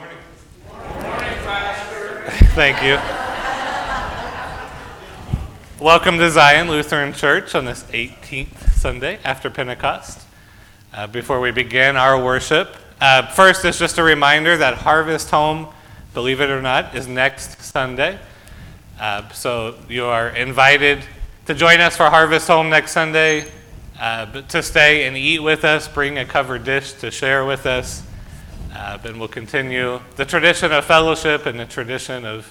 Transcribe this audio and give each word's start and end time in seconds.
morning. 0.00 0.18
pastor 1.44 2.22
Thank 2.54 2.82
you. 2.82 2.96
Welcome 5.84 6.16
to 6.18 6.30
Zion 6.30 6.68
Lutheran 6.68 7.12
Church 7.12 7.54
on 7.54 7.66
this 7.66 7.82
18th 7.84 8.72
Sunday 8.72 9.18
after 9.24 9.50
Pentecost. 9.50 10.26
Uh, 10.94 11.06
before 11.06 11.38
we 11.40 11.50
begin 11.50 11.96
our 11.96 12.22
worship, 12.22 12.76
uh, 13.02 13.26
first 13.32 13.62
is 13.66 13.78
just 13.78 13.98
a 13.98 14.02
reminder 14.02 14.56
that 14.56 14.74
Harvest 14.74 15.28
Home, 15.30 15.68
believe 16.14 16.40
it 16.40 16.48
or 16.48 16.62
not, 16.62 16.94
is 16.94 17.06
next 17.06 17.60
Sunday. 17.60 18.18
Uh, 18.98 19.28
so 19.30 19.74
you 19.86 20.06
are 20.06 20.30
invited 20.30 21.04
to 21.44 21.54
join 21.54 21.80
us 21.80 21.94
for 21.94 22.04
Harvest 22.04 22.48
Home 22.48 22.70
next 22.70 22.92
Sunday, 22.92 23.44
uh, 24.00 24.40
to 24.42 24.62
stay 24.62 25.06
and 25.06 25.14
eat 25.16 25.40
with 25.40 25.62
us, 25.62 25.88
bring 25.88 26.16
a 26.16 26.24
covered 26.24 26.64
dish 26.64 26.94
to 26.94 27.10
share 27.10 27.44
with 27.44 27.66
us. 27.66 28.02
Uh, 28.80 28.96
and 29.04 29.18
we'll 29.18 29.28
continue 29.28 30.00
the 30.16 30.24
tradition 30.24 30.72
of 30.72 30.82
fellowship 30.86 31.44
and 31.44 31.60
the 31.60 31.66
tradition 31.66 32.24
of 32.24 32.50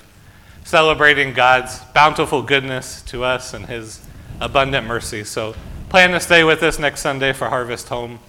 celebrating 0.64 1.34
God's 1.34 1.80
bountiful 1.96 2.44
goodness 2.44 3.02
to 3.08 3.24
us 3.24 3.56
and 3.56 3.66
His 3.66 4.06
abundant 4.40 4.86
mercy. 4.86 5.24
So 5.24 5.56
plan 5.90 6.12
to 6.12 6.20
stay 6.20 6.44
with 6.44 6.62
us 6.62 6.78
next 6.78 7.02
Sunday 7.02 7.34
for 7.34 7.50
Harvest 7.50 7.90
Home. 7.90 8.20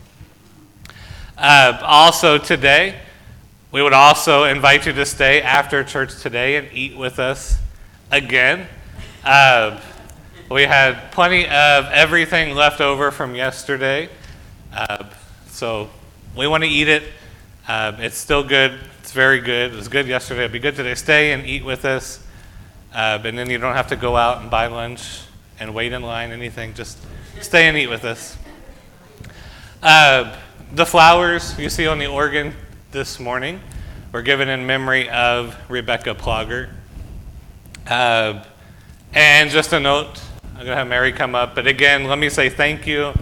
Uh, 1.37 1.79
also, 1.83 2.39
today, 2.39 2.99
we 3.71 3.83
would 3.83 3.93
also 3.93 4.45
invite 4.45 4.87
you 4.87 4.95
to 4.95 5.05
stay 5.05 5.43
after 5.43 5.85
church 5.85 6.23
today 6.23 6.57
and 6.57 6.69
eat 6.73 6.97
with 6.97 7.19
us 7.19 7.59
again. 8.11 8.67
Uh, 9.23 9.79
we 10.51 10.63
had 10.63 11.13
plenty 11.13 11.45
of 11.45 11.85
everything 11.93 12.55
left 12.55 12.81
over 12.81 13.11
from 13.11 13.35
yesterday, 13.35 14.09
uh, 14.73 15.05
so 15.49 15.91
we 16.35 16.47
want 16.47 16.65
to 16.65 16.71
eat 16.71 16.89
it 16.89 17.03
um, 17.71 18.01
it's 18.01 18.17
still 18.17 18.43
good. 18.43 18.81
It's 18.99 19.13
very 19.13 19.41
good. 19.41 19.73
It 19.73 19.77
was 19.77 19.87
good 19.87 20.09
yesterday. 20.09 20.47
It'll 20.47 20.53
be 20.53 20.59
good 20.59 20.75
today. 20.75 20.97
Stay 20.97 21.31
and 21.31 21.47
eat 21.47 21.65
with 21.65 21.85
us. 21.85 22.21
Uh, 22.93 23.21
and 23.23 23.39
then 23.39 23.49
you 23.49 23.59
don't 23.59 23.77
have 23.77 23.87
to 23.91 23.97
go 23.97 24.17
out 24.17 24.43
and 24.43 24.51
buy 24.51 24.67
lunch 24.67 25.21
and 25.61 25.73
wait 25.73 25.93
in 25.93 26.03
line, 26.03 26.33
anything. 26.33 26.75
Just 26.75 26.99
stay 27.41 27.69
and 27.69 27.77
eat 27.79 27.87
with 27.87 28.05
us. 28.05 28.37
Uh, 29.85 30.37
the 30.73 30.85
flowers 30.85 31.57
you 31.61 31.71
see 31.71 31.87
on 31.87 32.01
the 32.01 32.09
organ 32.09 32.55
this 32.91 33.21
morning 33.21 33.61
were 34.11 34.23
given 34.23 34.49
in 34.49 34.67
memory 34.67 35.09
of 35.09 35.57
Rebecca 35.71 36.17
Plogger. 36.17 36.71
Uh, 37.87 38.43
and 39.13 39.49
just 39.49 39.73
a 39.73 39.79
note, 39.79 40.21
I'm 40.43 40.65
going 40.65 40.71
to 40.71 40.75
have 40.75 40.89
Mary 40.89 41.13
come 41.13 41.37
up. 41.37 41.55
But 41.55 41.69
again, 41.69 42.03
let 42.09 42.19
me 42.19 42.31
say 42.31 42.49
thank 42.49 42.89
you. 42.89 43.15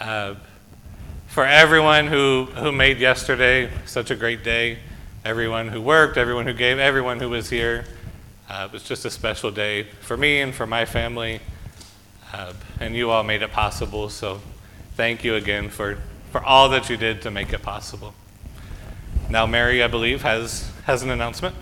Uh, 0.00 0.36
for 1.38 1.46
everyone 1.46 2.08
who, 2.08 2.46
who 2.56 2.72
made 2.72 2.98
yesterday 2.98 3.70
such 3.86 4.10
a 4.10 4.16
great 4.16 4.42
day, 4.42 4.76
everyone 5.24 5.68
who 5.68 5.80
worked, 5.80 6.16
everyone 6.16 6.44
who 6.44 6.52
gave, 6.52 6.80
everyone 6.80 7.20
who 7.20 7.28
was 7.28 7.48
here. 7.48 7.84
Uh, 8.50 8.66
it 8.68 8.72
was 8.72 8.82
just 8.82 9.04
a 9.04 9.10
special 9.10 9.52
day 9.52 9.84
for 9.84 10.16
me 10.16 10.40
and 10.40 10.52
for 10.52 10.66
my 10.66 10.84
family, 10.84 11.38
uh, 12.32 12.52
and 12.80 12.96
you 12.96 13.08
all 13.08 13.22
made 13.22 13.40
it 13.40 13.52
possible. 13.52 14.08
So 14.08 14.40
thank 14.96 15.22
you 15.22 15.36
again 15.36 15.68
for, 15.68 15.98
for 16.32 16.42
all 16.42 16.70
that 16.70 16.90
you 16.90 16.96
did 16.96 17.22
to 17.22 17.30
make 17.30 17.52
it 17.52 17.62
possible. 17.62 18.14
Now, 19.30 19.46
Mary, 19.46 19.80
I 19.80 19.86
believe, 19.86 20.22
has, 20.22 20.68
has 20.86 21.04
an 21.04 21.10
announcement. 21.10 21.54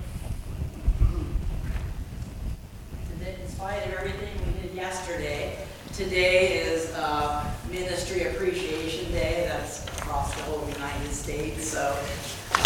In 3.20 3.46
spite 3.46 3.86
of 3.88 3.92
everything 3.92 4.30
we 4.46 4.68
did 4.68 4.74
yesterday, 4.74 5.58
today 5.92 6.62
is 6.62 6.94
uh, 6.94 7.46
Ministry 7.70 8.22
Appreciation 8.22 9.10
Day. 9.12 9.46
That's 9.48 9.86
across 10.06 10.34
the 10.34 10.42
whole 10.42 10.68
United 10.68 11.12
States. 11.12 11.65
So 11.76 11.94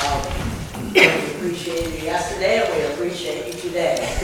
um, 0.06 0.94
we 0.94 1.04
appreciated 1.04 1.94
you 1.94 2.06
yesterday, 2.06 2.62
and 2.62 2.72
we 2.72 2.94
appreciate 2.94 3.44
you 3.52 3.60
today. 3.60 3.96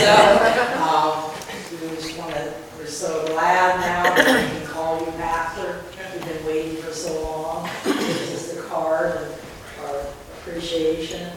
so 0.00 0.82
um, 0.82 1.30
we 1.70 1.94
just 1.94 2.16
want 2.16 2.32
to. 2.32 2.54
We're 2.78 2.86
so 2.86 3.26
glad 3.26 3.80
now 3.80 4.14
that 4.14 4.50
we 4.50 4.58
can 4.58 4.66
call 4.66 4.98
you 4.98 5.12
pastor. 5.18 5.84
We've 6.14 6.24
been 6.24 6.46
waiting 6.46 6.82
for 6.82 6.90
so 6.90 7.20
long. 7.20 7.68
It's 7.84 8.30
just 8.30 8.56
a 8.56 8.62
card 8.62 9.16
of 9.16 9.84
our 9.84 10.06
appreciation. 10.38 11.30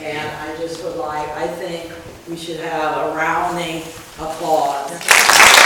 And 0.00 0.28
I 0.28 0.56
just 0.56 0.82
would 0.82 0.96
like, 0.96 1.28
I 1.28 1.46
think 1.46 1.92
we 2.28 2.36
should 2.36 2.58
have 2.58 3.06
a 3.06 3.14
rounding 3.14 3.82
applause. 4.18 5.57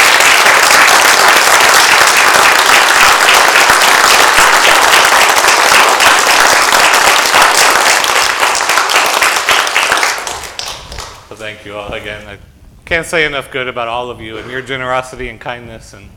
So 11.32 11.36
thank 11.36 11.64
you 11.64 11.74
all 11.76 11.90
again. 11.94 12.28
I 12.28 12.36
can't 12.84 13.06
say 13.06 13.24
enough 13.24 13.50
good 13.50 13.66
about 13.66 13.88
all 13.88 14.10
of 14.10 14.20
you 14.20 14.36
and 14.36 14.50
your 14.50 14.60
generosity 14.60 15.30
and 15.30 15.40
kindness, 15.40 15.94
and 15.94 16.10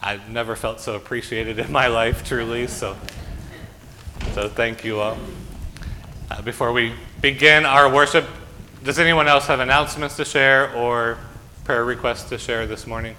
I've 0.00 0.30
never 0.30 0.56
felt 0.56 0.80
so 0.80 0.94
appreciated 0.94 1.58
in 1.58 1.70
my 1.70 1.88
life, 1.88 2.26
truly. 2.26 2.66
So, 2.66 2.96
so 4.32 4.48
thank 4.48 4.82
you 4.82 4.98
all. 4.98 5.18
Uh, 6.30 6.40
before 6.40 6.72
we 6.72 6.94
begin 7.20 7.66
our 7.66 7.92
worship, 7.92 8.24
does 8.82 8.98
anyone 8.98 9.28
else 9.28 9.46
have 9.46 9.60
announcements 9.60 10.16
to 10.16 10.24
share 10.24 10.74
or 10.74 11.18
prayer 11.64 11.84
requests 11.84 12.30
to 12.30 12.38
share 12.38 12.66
this 12.66 12.86
morning? 12.86 13.16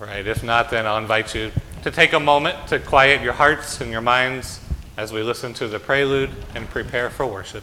Right. 0.00 0.26
If 0.26 0.42
not, 0.42 0.70
then 0.70 0.86
I'll 0.86 0.98
invite 0.98 1.36
you 1.36 1.52
to 1.84 1.92
take 1.92 2.14
a 2.14 2.20
moment 2.20 2.66
to 2.66 2.80
quiet 2.80 3.22
your 3.22 3.34
hearts 3.34 3.80
and 3.80 3.92
your 3.92 4.00
minds 4.00 4.58
as 4.98 5.12
we 5.12 5.22
listen 5.22 5.54
to 5.54 5.68
the 5.68 5.78
prelude 5.78 6.28
and 6.56 6.68
prepare 6.68 7.08
for 7.08 7.24
worship. 7.24 7.62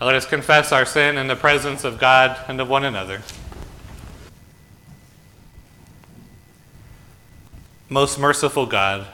Let 0.00 0.14
us 0.14 0.26
confess 0.26 0.70
our 0.70 0.86
sin 0.86 1.18
in 1.18 1.26
the 1.26 1.34
presence 1.34 1.82
of 1.82 1.98
God 1.98 2.38
and 2.46 2.60
of 2.60 2.68
one 2.68 2.84
another. 2.84 3.22
Most 7.88 8.18
merciful 8.18 8.64
God, 8.66 9.08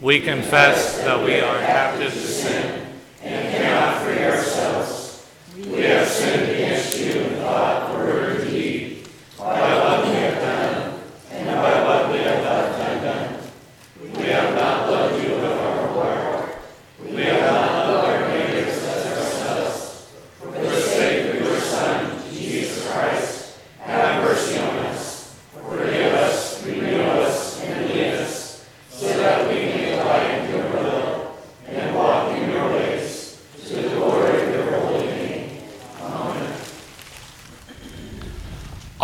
we 0.00 0.20
confess 0.20 0.98
that 0.98 1.22
we 1.22 1.38
are 1.40 1.58
captive 1.58 2.12
to 2.12 2.18
sin 2.18 2.86
and 3.22 3.54
cannot 3.54 4.02
free 4.02 4.24
ourselves. 4.24 5.26
We 5.56 5.82
have 5.82 6.08
sinned 6.08 6.50
against 6.50 6.98
you 6.98 7.20
in 7.20 7.34
thought, 7.40 7.92
word, 7.92 8.40
or 8.40 8.44
deed, 8.44 9.06
by 9.36 9.60
what 9.60 10.06
we 10.06 10.14
have 10.14 10.34
done 10.40 11.00
and 11.30 11.46
by 11.46 11.84
what 11.84 12.10
we 12.10 12.18
have 12.18 12.42
left 12.42 12.80
undone. 12.90 14.16
We 14.18 14.30
have 14.30 14.54
not 14.54 14.90
loved 14.90 15.22
you 15.22 15.34
with 15.34 15.44
our 15.44 15.88
whole 15.88 16.02
heart. 16.02 16.58
We 17.02 17.22
have 17.24 17.40
not 17.40 17.88
loved 17.88 18.08
our 18.08 18.28
neighbors 18.28 18.82
as 18.82 19.06
ourselves. 19.06 20.12
For 20.38 20.50
the 20.52 20.80
sake 20.80 21.34
of 21.34 21.40
your 21.40 21.60
Son, 21.60 22.22
Jesus 22.32 22.88
Christ, 22.90 23.58
have 23.80 24.22
mercy 24.22 24.58
on 24.58 24.76
us. 24.86 25.40
Forgive 25.52 26.14
us, 26.14 26.64
renew 26.64 27.02
us, 27.02 27.60
and 27.62 27.88
lead 27.90 28.14
us, 28.14 28.66
so 28.90 29.06
that 29.06 29.48
we 29.48 29.54
may 29.54 29.96
delight 29.96 30.30
in 30.40 30.50
your 30.50 30.70
will 30.70 31.36
and 31.66 31.94
walk 31.94 32.36
in 32.36 32.50
your 32.50 32.68
ways, 32.70 33.42
to 33.66 33.74
the 33.74 33.88
glory 33.88 34.42
of 34.42 34.48
your 34.54 34.80
holy 34.80 35.06
name. 35.06 35.60
Amen. 36.00 36.60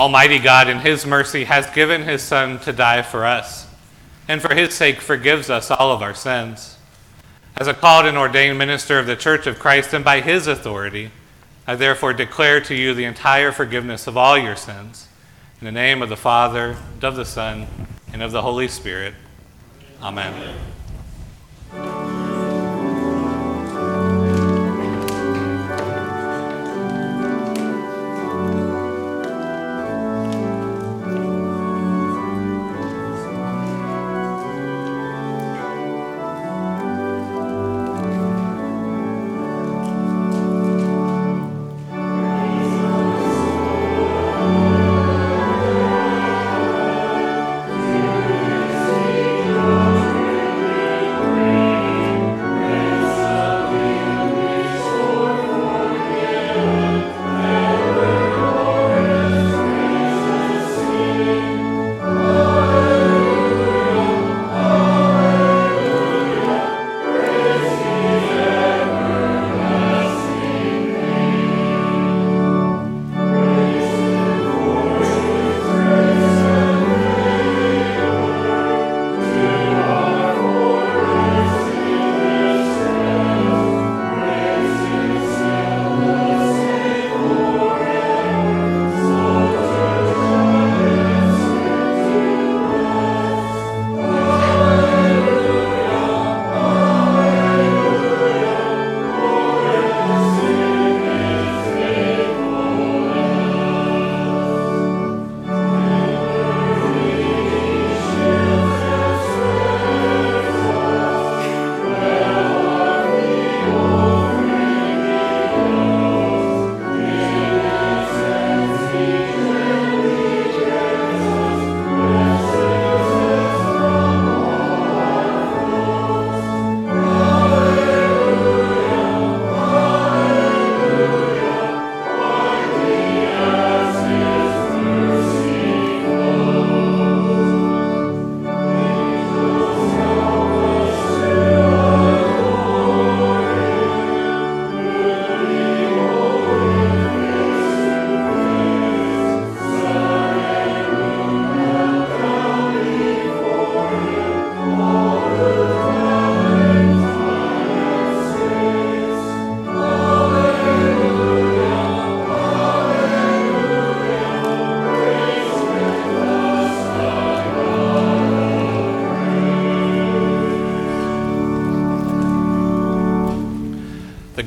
Almighty 0.00 0.38
God, 0.38 0.66
in 0.66 0.78
his 0.78 1.04
mercy, 1.04 1.44
has 1.44 1.68
given 1.72 2.04
his 2.04 2.22
Son 2.22 2.58
to 2.60 2.72
die 2.72 3.02
for 3.02 3.26
us, 3.26 3.66
and 4.26 4.40
for 4.40 4.54
his 4.54 4.72
sake 4.72 4.98
forgives 4.98 5.50
us 5.50 5.70
all 5.70 5.92
of 5.92 6.00
our 6.00 6.14
sins. 6.14 6.78
As 7.54 7.66
a 7.66 7.74
called 7.74 8.06
and 8.06 8.16
ordained 8.16 8.56
minister 8.56 8.98
of 8.98 9.06
the 9.06 9.14
Church 9.14 9.46
of 9.46 9.58
Christ, 9.58 9.92
and 9.92 10.02
by 10.02 10.22
his 10.22 10.46
authority, 10.46 11.10
I 11.66 11.74
therefore 11.74 12.14
declare 12.14 12.62
to 12.62 12.74
you 12.74 12.94
the 12.94 13.04
entire 13.04 13.52
forgiveness 13.52 14.06
of 14.06 14.16
all 14.16 14.38
your 14.38 14.56
sins. 14.56 15.06
In 15.60 15.66
the 15.66 15.70
name 15.70 16.00
of 16.00 16.08
the 16.08 16.16
Father, 16.16 16.78
and 16.94 17.04
of 17.04 17.14
the 17.14 17.26
Son, 17.26 17.66
and 18.10 18.22
of 18.22 18.32
the 18.32 18.40
Holy 18.40 18.68
Spirit. 18.68 19.12
Amen. 20.02 20.32
The 20.40 20.79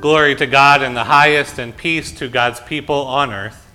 Glory 0.00 0.36
to 0.36 0.46
God 0.46 0.80
in 0.80 0.94
the 0.94 1.02
highest, 1.02 1.58
and 1.58 1.76
peace 1.76 2.12
to 2.12 2.28
God's 2.28 2.60
people 2.60 2.94
on 2.94 3.32
earth. 3.32 3.66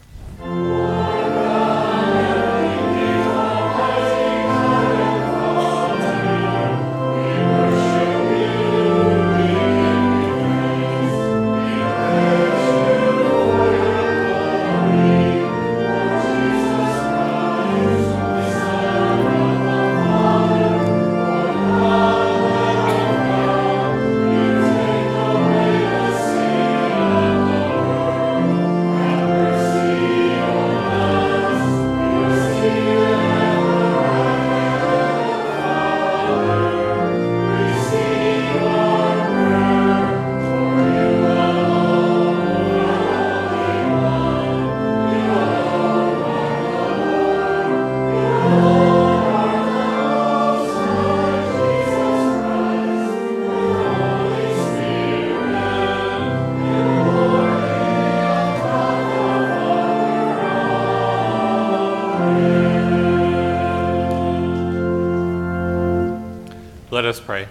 Us 67.13 67.19
pray. 67.19 67.47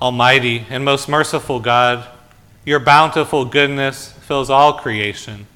Almighty 0.00 0.66
and 0.68 0.84
most 0.84 1.08
merciful 1.08 1.58
God, 1.58 2.06
your 2.66 2.78
bountiful 2.78 3.46
goodness 3.46 4.12
fills 4.12 4.50
all 4.50 4.74
creation. 4.74 5.46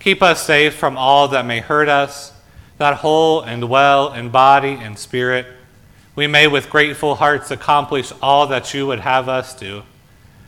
Keep 0.00 0.22
us 0.22 0.44
safe 0.44 0.74
from 0.74 0.98
all 0.98 1.28
that 1.28 1.46
may 1.46 1.60
hurt 1.60 1.88
us, 1.88 2.34
that 2.76 2.98
whole 2.98 3.40
and 3.40 3.70
well 3.70 4.12
in 4.12 4.28
body 4.28 4.72
and 4.72 4.98
spirit, 4.98 5.46
we 6.14 6.26
may 6.26 6.46
with 6.46 6.68
grateful 6.68 7.14
hearts 7.14 7.50
accomplish 7.50 8.12
all 8.20 8.46
that 8.48 8.74
you 8.74 8.86
would 8.86 9.00
have 9.00 9.30
us 9.30 9.54
do. 9.54 9.82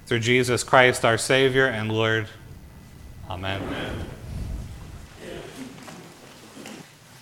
Through 0.04 0.20
Jesus 0.20 0.62
Christ, 0.62 1.06
our 1.06 1.18
Savior 1.18 1.66
and 1.66 1.90
Lord. 1.90 2.28
Amen. 3.30 3.62
Amen. 3.62 4.17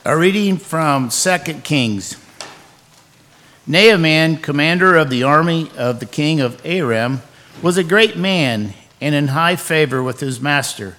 A 0.07 0.17
reading 0.17 0.59
from 0.59 1.09
2 1.09 1.39
Kings. 1.65 2.17
Naaman, 3.67 4.37
commander 4.37 4.95
of 4.95 5.11
the 5.11 5.25
army 5.25 5.69
of 5.77 5.99
the 5.99 6.07
king 6.07 6.41
of 6.41 6.65
Aram, 6.65 7.23
was 7.61 7.77
a 7.77 7.83
great 7.83 8.17
man 8.17 8.75
and 9.01 9.17
in 9.17 9.27
high 9.27 9.57
favor 9.57 10.05
with 10.05 10.21
his 10.21 10.41
master, 10.41 10.97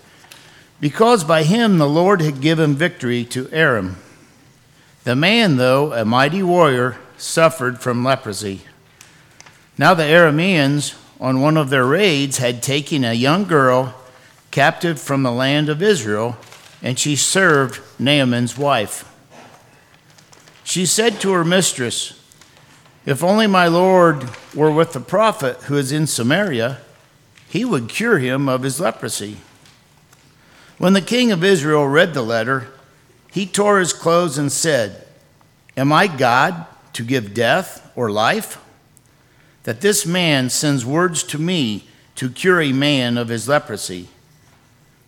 because 0.81 1.23
by 1.23 1.43
him 1.43 1.77
the 1.77 1.87
Lord 1.87 2.19
had 2.19 2.41
given 2.41 2.75
victory 2.75 3.23
to 3.23 3.49
Aram. 3.53 3.95
The 5.05 5.15
man, 5.15 5.55
though 5.55 5.93
a 5.93 6.03
mighty 6.03 6.43
warrior, 6.43 6.97
suffered 7.17 7.79
from 7.79 8.03
leprosy. 8.03 8.63
Now 9.77 9.93
the 9.93 10.03
Arameans, 10.03 10.97
on 11.17 11.39
one 11.39 11.55
of 11.55 11.69
their 11.69 11.85
raids, 11.85 12.39
had 12.39 12.61
taken 12.61 13.05
a 13.05 13.13
young 13.13 13.45
girl 13.45 13.95
captive 14.51 14.99
from 14.99 15.23
the 15.23 15.31
land 15.31 15.69
of 15.69 15.81
Israel, 15.81 16.35
and 16.83 16.99
she 16.99 17.15
served 17.15 17.79
Naaman's 17.99 18.57
wife. 18.57 19.11
She 20.63 20.85
said 20.85 21.21
to 21.21 21.31
her 21.31 21.45
mistress, 21.45 22.21
if 23.05 23.23
only 23.23 23.47
my 23.47 23.67
Lord 23.67 24.29
were 24.53 24.69
with 24.69 24.91
the 24.91 24.99
prophet 24.99 25.55
who 25.63 25.77
is 25.77 25.93
in 25.93 26.07
Samaria, 26.07 26.79
he 27.47 27.63
would 27.63 27.87
cure 27.87 28.19
him 28.19 28.49
of 28.49 28.63
his 28.63 28.81
leprosy. 28.81 29.37
When 30.77 30.93
the 30.93 31.01
king 31.01 31.31
of 31.31 31.43
Israel 31.43 31.87
read 31.87 32.13
the 32.13 32.21
letter, 32.21 32.67
he 33.31 33.45
tore 33.45 33.79
his 33.79 33.93
clothes 33.93 34.37
and 34.37 34.51
said, 34.51 35.07
Am 35.77 35.93
I 35.93 36.07
God 36.07 36.65
to 36.93 37.03
give 37.03 37.33
death 37.33 37.89
or 37.95 38.11
life? 38.11 38.61
That 39.63 39.81
this 39.81 40.05
man 40.05 40.49
sends 40.49 40.85
words 40.85 41.23
to 41.23 41.37
me 41.37 41.87
to 42.15 42.29
cure 42.29 42.61
a 42.61 42.73
man 42.73 43.17
of 43.17 43.29
his 43.29 43.47
leprosy. 43.47 44.09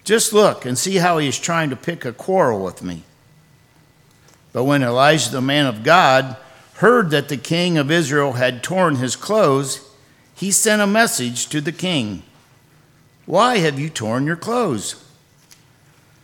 Just 0.10 0.34
look 0.34 0.66
and 0.66 0.76
see 0.76 0.96
how 0.96 1.20
he 1.20 1.28
is 1.28 1.38
trying 1.38 1.70
to 1.70 1.76
pick 1.76 2.04
a 2.04 2.12
quarrel 2.12 2.66
with 2.66 2.82
me. 2.82 3.04
But 4.52 4.64
when 4.64 4.82
Elisha, 4.82 5.30
the 5.30 5.40
man 5.40 5.68
of 5.68 5.84
God, 5.84 6.36
heard 6.78 7.12
that 7.12 7.30
the 7.30 7.38
king 7.38 7.78
of 7.78 7.92
Israel 7.92 8.32
had 8.32 8.64
torn 8.64 8.96
his 8.96 9.16
clothes, 9.16 9.88
he 10.34 10.50
sent 10.50 10.82
a 10.82 10.88
message 10.88 11.48
to 11.50 11.62
the 11.62 11.72
king 11.72 12.24
Why 13.28 13.60
have 13.60 13.78
you 13.78 13.88
torn 13.88 14.26
your 14.26 14.36
clothes? 14.36 14.96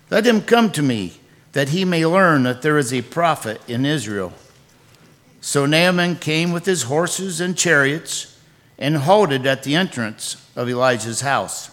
Let 0.09 0.25
him 0.25 0.41
come 0.41 0.71
to 0.71 0.81
me, 0.81 1.19
that 1.51 1.69
he 1.69 1.85
may 1.85 2.07
learn 2.07 2.41
that 2.41 2.63
there 2.63 2.79
is 2.79 2.91
a 2.91 3.03
prophet 3.03 3.61
in 3.69 3.85
Israel. 3.85 4.33
So 5.41 5.67
Naaman 5.67 6.15
came 6.15 6.51
with 6.51 6.65
his 6.65 6.81
horses 6.89 7.39
and 7.39 7.55
chariots 7.55 8.35
and 8.79 8.97
halted 8.97 9.45
at 9.45 9.61
the 9.61 9.75
entrance 9.75 10.43
of 10.55 10.67
Elisha's 10.67 11.21
house. 11.21 11.69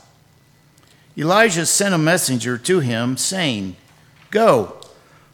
Elisha 1.19 1.67
sent 1.67 1.95
a 1.95 1.99
messenger 1.99 2.57
to 2.59 2.81
him, 2.81 3.17
saying, 3.17 3.77
Go, 4.31 4.81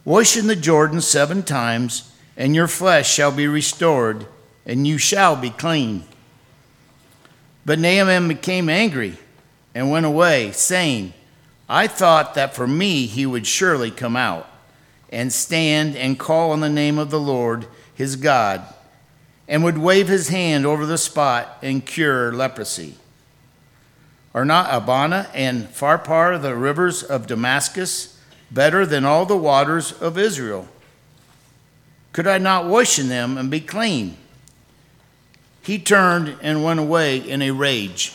wash 0.04 0.36
in 0.36 0.46
the 0.46 0.56
Jordan 0.56 1.00
seven 1.00 1.42
times 1.42 2.08
and 2.38 2.54
your 2.54 2.68
flesh 2.68 3.12
shall 3.12 3.32
be 3.32 3.48
restored, 3.48 4.24
and 4.64 4.86
you 4.86 4.96
shall 4.96 5.34
be 5.34 5.50
clean. 5.50 6.04
But 7.66 7.80
Naaman 7.80 8.28
became 8.28 8.68
angry 8.68 9.18
and 9.74 9.90
went 9.90 10.06
away, 10.06 10.52
saying, 10.52 11.12
I 11.68 11.88
thought 11.88 12.34
that 12.34 12.54
for 12.54 12.66
me 12.66 13.06
he 13.06 13.26
would 13.26 13.46
surely 13.46 13.90
come 13.90 14.14
out 14.14 14.48
and 15.10 15.32
stand 15.32 15.96
and 15.96 16.18
call 16.18 16.52
on 16.52 16.60
the 16.60 16.68
name 16.68 16.96
of 16.96 17.10
the 17.10 17.20
Lord 17.20 17.66
his 17.92 18.14
God, 18.14 18.62
and 19.48 19.64
would 19.64 19.78
wave 19.78 20.06
his 20.06 20.28
hand 20.28 20.64
over 20.64 20.86
the 20.86 20.96
spot 20.96 21.58
and 21.60 21.84
cure 21.84 22.32
leprosy. 22.32 22.94
Are 24.38 24.44
not 24.44 24.72
Abana 24.72 25.28
and 25.34 25.66
Pharpar, 25.66 26.40
the 26.40 26.54
rivers 26.54 27.02
of 27.02 27.26
Damascus, 27.26 28.16
better 28.52 28.86
than 28.86 29.04
all 29.04 29.26
the 29.26 29.36
waters 29.36 29.90
of 29.90 30.16
Israel? 30.16 30.68
Could 32.12 32.28
I 32.28 32.38
not 32.38 32.66
wash 32.66 33.00
in 33.00 33.08
them 33.08 33.36
and 33.36 33.50
be 33.50 33.58
clean? 33.58 34.16
He 35.60 35.76
turned 35.76 36.36
and 36.40 36.62
went 36.62 36.78
away 36.78 37.16
in 37.16 37.42
a 37.42 37.50
rage. 37.50 38.12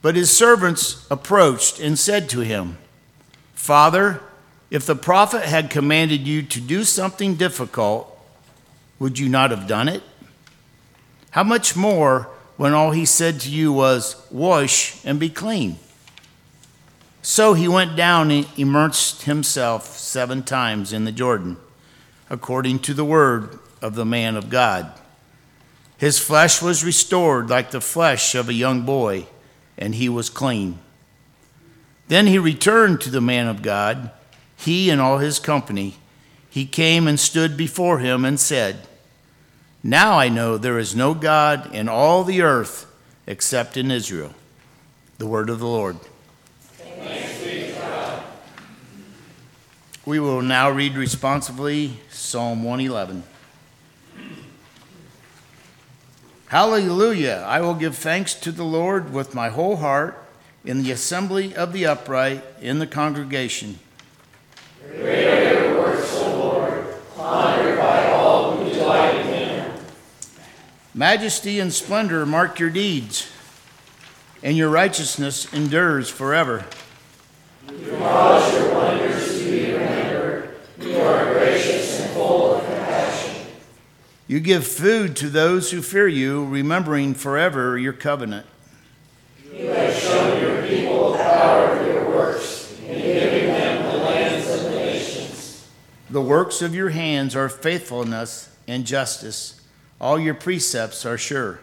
But 0.00 0.16
his 0.16 0.34
servants 0.34 1.06
approached 1.10 1.78
and 1.78 1.98
said 1.98 2.30
to 2.30 2.40
him, 2.40 2.78
Father, 3.52 4.22
if 4.70 4.86
the 4.86 4.96
prophet 4.96 5.42
had 5.42 5.68
commanded 5.68 6.26
you 6.26 6.40
to 6.40 6.58
do 6.58 6.84
something 6.84 7.34
difficult, 7.34 8.18
would 8.98 9.18
you 9.18 9.28
not 9.28 9.50
have 9.50 9.66
done 9.66 9.88
it? 9.88 10.02
How 11.32 11.42
much 11.44 11.76
more 11.76 12.30
when 12.58 12.74
all 12.74 12.90
he 12.90 13.06
said 13.06 13.40
to 13.40 13.50
you 13.50 13.72
was, 13.72 14.22
Wash 14.30 15.02
and 15.06 15.18
be 15.18 15.30
clean? 15.30 15.78
So 17.22 17.54
he 17.54 17.68
went 17.68 17.96
down 17.96 18.30
and 18.30 18.46
immersed 18.58 19.22
himself 19.22 19.96
seven 19.96 20.42
times 20.42 20.92
in 20.92 21.04
the 21.04 21.12
Jordan 21.12 21.56
according 22.30 22.80
to 22.80 22.94
the 22.94 23.04
word 23.04 23.58
of 23.80 23.94
the 23.94 24.04
man 24.04 24.36
of 24.36 24.50
God. 24.50 24.92
His 25.96 26.18
flesh 26.18 26.60
was 26.60 26.84
restored 26.84 27.48
like 27.48 27.70
the 27.70 27.80
flesh 27.80 28.34
of 28.34 28.48
a 28.48 28.54
young 28.54 28.82
boy, 28.82 29.26
and 29.76 29.94
he 29.94 30.08
was 30.08 30.28
clean. 30.28 30.78
Then 32.08 32.26
he 32.26 32.38
returned 32.38 33.00
to 33.02 33.10
the 33.10 33.20
man 33.20 33.46
of 33.46 33.62
God, 33.62 34.10
he 34.56 34.90
and 34.90 35.00
all 35.00 35.18
his 35.18 35.38
company. 35.38 35.96
He 36.50 36.66
came 36.66 37.06
and 37.06 37.18
stood 37.18 37.56
before 37.56 37.98
him 37.98 38.24
and 38.24 38.38
said, 38.38 38.87
Now 39.82 40.18
I 40.18 40.28
know 40.28 40.58
there 40.58 40.78
is 40.78 40.96
no 40.96 41.14
God 41.14 41.74
in 41.74 41.88
all 41.88 42.24
the 42.24 42.42
earth 42.42 42.86
except 43.26 43.76
in 43.76 43.90
Israel. 43.90 44.34
The 45.18 45.26
word 45.26 45.50
of 45.50 45.58
the 45.58 45.66
Lord. 45.66 45.98
We 50.04 50.20
will 50.20 50.42
now 50.42 50.70
read 50.70 50.96
responsively 50.96 51.98
Psalm 52.10 52.64
111. 52.64 53.22
Hallelujah! 56.46 57.44
I 57.46 57.60
will 57.60 57.74
give 57.74 57.96
thanks 57.96 58.32
to 58.34 58.50
the 58.50 58.64
Lord 58.64 59.12
with 59.12 59.34
my 59.34 59.50
whole 59.50 59.76
heart 59.76 60.16
in 60.64 60.82
the 60.82 60.90
assembly 60.90 61.54
of 61.54 61.74
the 61.74 61.84
upright 61.84 62.42
in 62.60 62.78
the 62.78 62.86
congregation 62.86 63.78
are 64.94 64.96
your 64.96 65.78
works, 65.78 66.14
O 66.14 66.38
Lord, 66.38 66.86
honored 67.16 67.78
by 67.78 68.10
all 68.10 68.56
who 68.56 68.70
delight 68.70 69.14
in 69.16 69.26
them. 69.26 69.84
Majesty 70.98 71.60
and 71.60 71.72
splendor 71.72 72.26
mark 72.26 72.58
your 72.58 72.70
deeds, 72.70 73.30
and 74.42 74.56
your 74.56 74.68
righteousness 74.68 75.46
endures 75.52 76.10
forever. 76.10 76.64
You 77.70 77.92
cause 77.98 78.52
your 78.52 78.74
wonders 78.74 79.38
to 79.38 79.44
be 79.48 79.72
remembered. 79.74 80.56
You 80.80 80.98
are 80.98 81.32
gracious 81.34 82.00
and 82.00 82.10
full 82.10 82.56
of 82.56 82.64
compassion. 82.64 83.46
You 84.26 84.40
give 84.40 84.66
food 84.66 85.14
to 85.18 85.28
those 85.28 85.70
who 85.70 85.82
fear 85.82 86.08
you, 86.08 86.44
remembering 86.46 87.14
forever 87.14 87.78
your 87.78 87.92
covenant. 87.92 88.46
You 89.54 89.68
have 89.68 89.94
shown 89.94 90.42
your 90.42 90.66
people 90.66 91.12
the 91.12 91.18
power 91.18 91.76
of 91.76 91.86
your 91.86 92.10
works 92.10 92.76
in 92.88 92.98
giving 93.00 93.46
them 93.52 93.84
the 93.84 93.98
lands 93.98 94.48
of 94.50 94.64
the 94.64 94.70
nations. 94.70 95.68
The 96.10 96.22
works 96.22 96.60
of 96.60 96.74
your 96.74 96.88
hands 96.88 97.36
are 97.36 97.48
faithfulness 97.48 98.52
and 98.66 98.84
justice. 98.84 99.57
All 100.00 100.18
your 100.18 100.34
precepts 100.34 101.04
are 101.04 101.18
sure. 101.18 101.58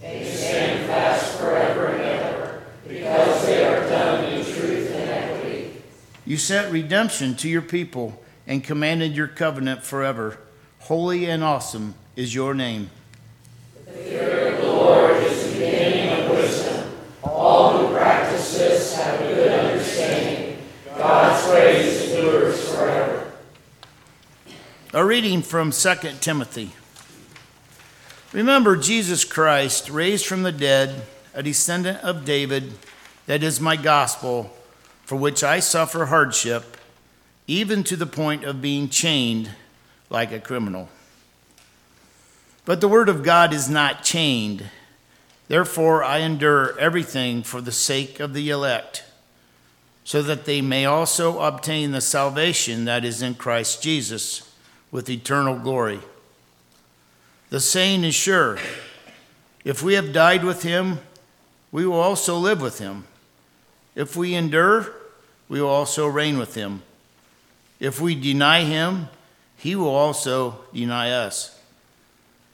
They 0.00 0.24
stand 0.24 0.86
fast 0.86 1.38
forever 1.38 1.86
and 1.86 2.02
ever, 2.02 2.62
because 2.86 3.46
they 3.46 3.64
are 3.64 3.88
done 3.88 4.24
in 4.32 4.44
truth 4.44 4.92
and 4.92 5.10
equity. 5.10 5.82
You 6.24 6.36
sent 6.36 6.72
redemption 6.72 7.34
to 7.36 7.48
your 7.48 7.62
people 7.62 8.22
and 8.46 8.62
commanded 8.62 9.16
your 9.16 9.26
covenant 9.26 9.82
forever. 9.82 10.38
Holy 10.80 11.28
and 11.28 11.42
awesome 11.42 11.94
is 12.14 12.32
your 12.32 12.54
name. 12.54 12.90
The 13.86 13.92
fear 13.92 14.54
of 14.54 14.60
the 14.60 14.66
Lord 14.66 15.16
is 15.24 15.44
the 15.46 15.52
beginning 15.52 16.24
of 16.24 16.30
wisdom. 16.30 16.92
All 17.24 17.76
who 17.76 17.94
practice 17.94 18.56
this 18.56 18.94
have 18.96 19.20
a 19.20 19.24
good 19.34 19.52
understanding. 19.52 20.58
God's 20.96 21.48
praise 21.48 22.10
endures 22.10 22.72
forever. 22.72 23.32
A 24.92 25.04
reading 25.04 25.42
from 25.42 25.72
2 25.72 25.94
Timothy. 26.20 26.70
Remember 28.32 28.76
Jesus 28.76 29.24
Christ, 29.24 29.90
raised 29.90 30.24
from 30.24 30.42
the 30.42 30.52
dead, 30.52 31.02
a 31.34 31.42
descendant 31.42 32.02
of 32.02 32.24
David, 32.24 32.72
that 33.26 33.42
is 33.42 33.60
my 33.60 33.76
gospel, 33.76 34.50
for 35.04 35.16
which 35.16 35.44
I 35.44 35.60
suffer 35.60 36.06
hardship 36.06 36.78
even 37.46 37.84
to 37.84 37.96
the 37.96 38.06
point 38.06 38.44
of 38.44 38.62
being 38.62 38.88
chained 38.88 39.50
like 40.08 40.32
a 40.32 40.40
criminal. 40.40 40.88
But 42.64 42.80
the 42.80 42.88
word 42.88 43.10
of 43.10 43.22
God 43.22 43.52
is 43.52 43.68
not 43.68 44.02
chained. 44.02 44.70
Therefore, 45.48 46.02
I 46.02 46.18
endure 46.18 46.78
everything 46.78 47.42
for 47.42 47.60
the 47.60 47.72
sake 47.72 48.18
of 48.20 48.32
the 48.32 48.48
elect, 48.48 49.04
so 50.04 50.22
that 50.22 50.46
they 50.46 50.62
may 50.62 50.86
also 50.86 51.40
obtain 51.40 51.90
the 51.90 52.00
salvation 52.00 52.86
that 52.86 53.04
is 53.04 53.20
in 53.20 53.34
Christ 53.34 53.82
Jesus 53.82 54.50
with 54.90 55.10
eternal 55.10 55.58
glory. 55.58 56.00
The 57.52 57.60
saying 57.60 58.02
is 58.04 58.14
sure 58.14 58.56
if 59.62 59.82
we 59.82 59.92
have 59.92 60.14
died 60.14 60.42
with 60.42 60.62
him, 60.62 61.00
we 61.70 61.84
will 61.84 62.00
also 62.00 62.38
live 62.38 62.62
with 62.62 62.78
him. 62.78 63.04
If 63.94 64.16
we 64.16 64.32
endure, 64.34 64.90
we 65.50 65.60
will 65.60 65.68
also 65.68 66.06
reign 66.06 66.38
with 66.38 66.54
him. 66.54 66.80
If 67.78 68.00
we 68.00 68.14
deny 68.14 68.64
him, 68.64 69.08
he 69.58 69.76
will 69.76 69.94
also 69.94 70.60
deny 70.72 71.10
us. 71.10 71.60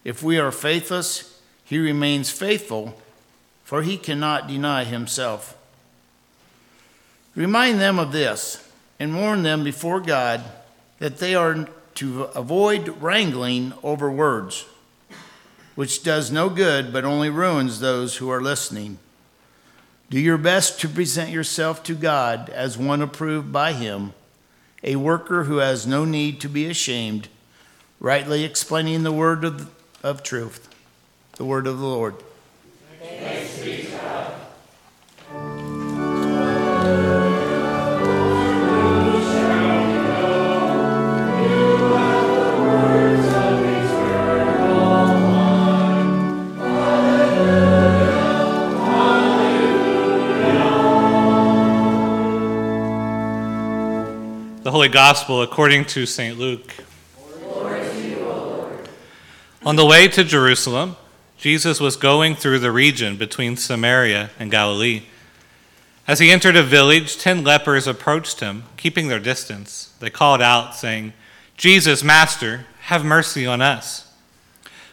If 0.03 0.25
we 0.25 0.37
are 0.37 0.51
faithless, 0.51 1.41
he 1.65 1.79
remains 1.79 2.33
faithful, 2.33 3.01
for 3.63 3.83
he 3.83 3.99
cannot 3.99 4.49
deny 4.49 4.83
himself. 4.83 5.57
Remind 7.37 7.79
them 7.79 8.01
of 8.01 8.11
this 8.11 8.69
and 8.99 9.15
warn 9.15 9.45
them 9.45 9.63
before 9.63 10.01
God 10.01 10.43
that 10.99 11.19
they 11.19 11.37
are 11.37 11.69
to 11.95 12.25
avoid 12.35 13.01
wrangling 13.01 13.75
over 13.85 14.11
words, 14.11 14.65
which 15.79 16.03
does 16.03 16.33
no 16.33 16.51
good 16.51 16.93
but 16.93 17.05
only 17.05 17.31
ruins 17.31 17.79
those 17.79 18.17
who 18.17 18.29
are 18.29 18.43
listening. 18.43 18.99
Do 20.11 20.19
your 20.19 20.37
best 20.37 20.81
to 20.81 20.89
present 20.89 21.31
yourself 21.31 21.85
to 21.85 21.95
God 21.95 22.51
as 22.51 22.77
one 22.77 23.01
approved 23.01 23.53
by 23.53 23.75
Him, 23.75 24.13
a 24.83 24.97
worker 24.97 25.45
who 25.45 25.59
has 25.59 25.87
no 25.87 26.05
need 26.05 26.41
to 26.41 26.49
be 26.49 26.67
ashamed, 26.67 27.29
rightly 28.01 28.43
explaining 28.43 29.05
the 29.05 29.13
word 29.13 29.45
of, 29.45 29.71
of 30.03 30.25
truth, 30.25 30.69
the 31.37 31.45
word 31.45 31.69
of 31.69 31.79
the 31.79 31.87
Lord. 31.87 32.17
Thanks 32.99 33.63
be 33.63 33.87
Holy 54.79 54.89
Gospel 54.89 55.43
according 55.43 55.87
to 55.87 56.07
St. 56.07 56.39
Luke. 56.39 56.73
On 59.65 59.75
the 59.75 59.85
way 59.85 60.07
to 60.07 60.23
Jerusalem, 60.23 60.95
Jesus 61.37 61.81
was 61.81 61.97
going 61.97 62.37
through 62.37 62.61
the 62.61 62.71
region 62.71 63.17
between 63.17 63.57
Samaria 63.57 64.31
and 64.39 64.53
Galilee. 64.53 65.03
As 66.07 66.21
he 66.21 66.31
entered 66.31 66.55
a 66.55 66.63
village, 66.63 67.19
ten 67.19 67.43
lepers 67.43 67.89
approached 67.89 68.39
him, 68.39 68.67
keeping 68.77 69.09
their 69.09 69.19
distance. 69.19 69.93
They 69.99 70.11
called 70.11 70.41
out, 70.41 70.77
saying, 70.77 71.13
Jesus, 71.57 72.05
Master, 72.05 72.67
have 72.83 73.05
mercy 73.05 73.47
on 73.47 73.61
us. 73.61 74.09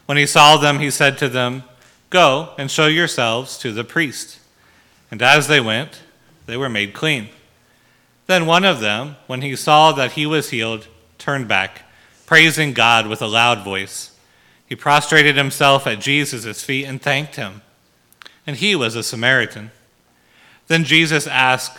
When 0.08 0.18
he 0.18 0.26
saw 0.26 0.58
them, 0.58 0.80
he 0.80 0.90
said 0.90 1.20
to 1.20 1.30
them, 1.30 1.62
Go 2.10 2.56
and 2.58 2.72
show 2.72 2.88
yourselves 2.88 3.56
to 3.60 3.72
the 3.72 3.84
priest. 3.84 4.40
And 5.12 5.22
as 5.22 5.48
they 5.48 5.62
went, 5.62 6.02
they 6.48 6.58
were 6.58 6.70
made 6.70 6.96
clean. 6.96 7.30
Then 8.28 8.46
one 8.46 8.66
of 8.66 8.80
them, 8.80 9.18
when 9.28 9.42
he 9.42 9.56
saw 9.56 9.92
that 9.92 10.14
he 10.14 10.26
was 10.26 10.50
healed, 10.50 10.88
turned 11.18 11.48
back, 11.48 11.84
praising 12.26 12.74
God 12.74 13.08
with 13.08 13.22
a 13.22 13.28
loud 13.28 13.64
voice. 13.64 14.18
He 14.68 14.76
prostrated 14.76 15.38
himself 15.38 15.86
at 15.86 16.00
Jesus' 16.00 16.64
feet 16.64 16.86
and 16.86 17.02
thanked 17.02 17.36
him. 17.36 17.62
And 18.48 18.58
he 18.58 18.76
was 18.76 18.96
a 18.96 19.04
Samaritan. 19.04 19.72
Then 20.68 20.84
Jesus 20.84 21.28
asked, 21.28 21.78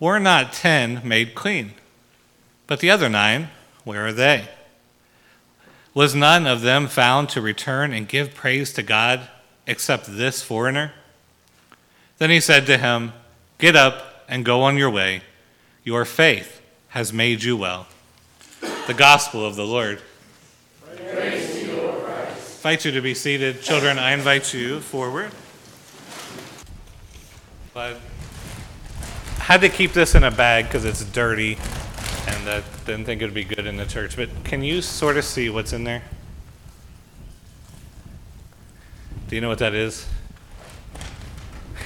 Were 0.00 0.18
not 0.18 0.52
ten 0.52 1.02
made 1.04 1.34
clean? 1.34 1.72
But 2.66 2.80
the 2.80 2.90
other 2.90 3.08
nine, 3.08 3.48
where 3.84 4.06
are 4.06 4.12
they? 4.12 4.48
Was 5.92 6.14
none 6.14 6.46
of 6.46 6.62
them 6.62 6.88
found 6.88 7.28
to 7.30 7.40
return 7.40 7.92
and 7.92 8.08
give 8.08 8.34
praise 8.34 8.72
to 8.72 8.82
God 8.82 9.28
except 9.66 10.06
this 10.16 10.42
foreigner? 10.42 10.92
Then 12.18 12.30
he 12.30 12.40
said 12.40 12.66
to 12.66 12.78
him, 12.78 13.12
Get 13.58 13.76
up 13.76 14.24
and 14.28 14.44
go 14.44 14.62
on 14.62 14.76
your 14.76 14.90
way. 14.90 15.22
Your 15.84 16.06
faith 16.06 16.62
has 16.88 17.12
made 17.12 17.42
you 17.42 17.58
well. 17.58 17.86
The 18.86 18.94
gospel 18.94 19.44
of 19.44 19.54
the 19.54 19.66
Lord. 19.66 20.00
Praise 20.96 21.52
to 21.52 21.66
you, 21.66 21.92
Christ. 22.02 22.56
invite 22.56 22.84
you 22.86 22.92
to 22.92 23.02
be 23.02 23.12
seated. 23.12 23.60
Children, 23.60 23.98
I 23.98 24.12
invite 24.12 24.54
you 24.54 24.80
forward. 24.80 25.30
But 27.74 28.00
I 29.38 29.42
had 29.42 29.60
to 29.60 29.68
keep 29.68 29.92
this 29.92 30.14
in 30.14 30.24
a 30.24 30.30
bag 30.30 30.64
because 30.64 30.86
it's 30.86 31.04
dirty 31.04 31.58
and 32.28 32.48
I 32.48 32.62
didn't 32.86 33.04
think 33.04 33.20
it 33.20 33.26
would 33.26 33.34
be 33.34 33.44
good 33.44 33.66
in 33.66 33.76
the 33.76 33.84
church. 33.84 34.16
But 34.16 34.30
can 34.42 34.62
you 34.62 34.80
sort 34.80 35.18
of 35.18 35.24
see 35.24 35.50
what's 35.50 35.74
in 35.74 35.84
there? 35.84 36.02
Do 39.28 39.36
you 39.36 39.42
know 39.42 39.50
what 39.50 39.58
that 39.58 39.74
is? 39.74 40.06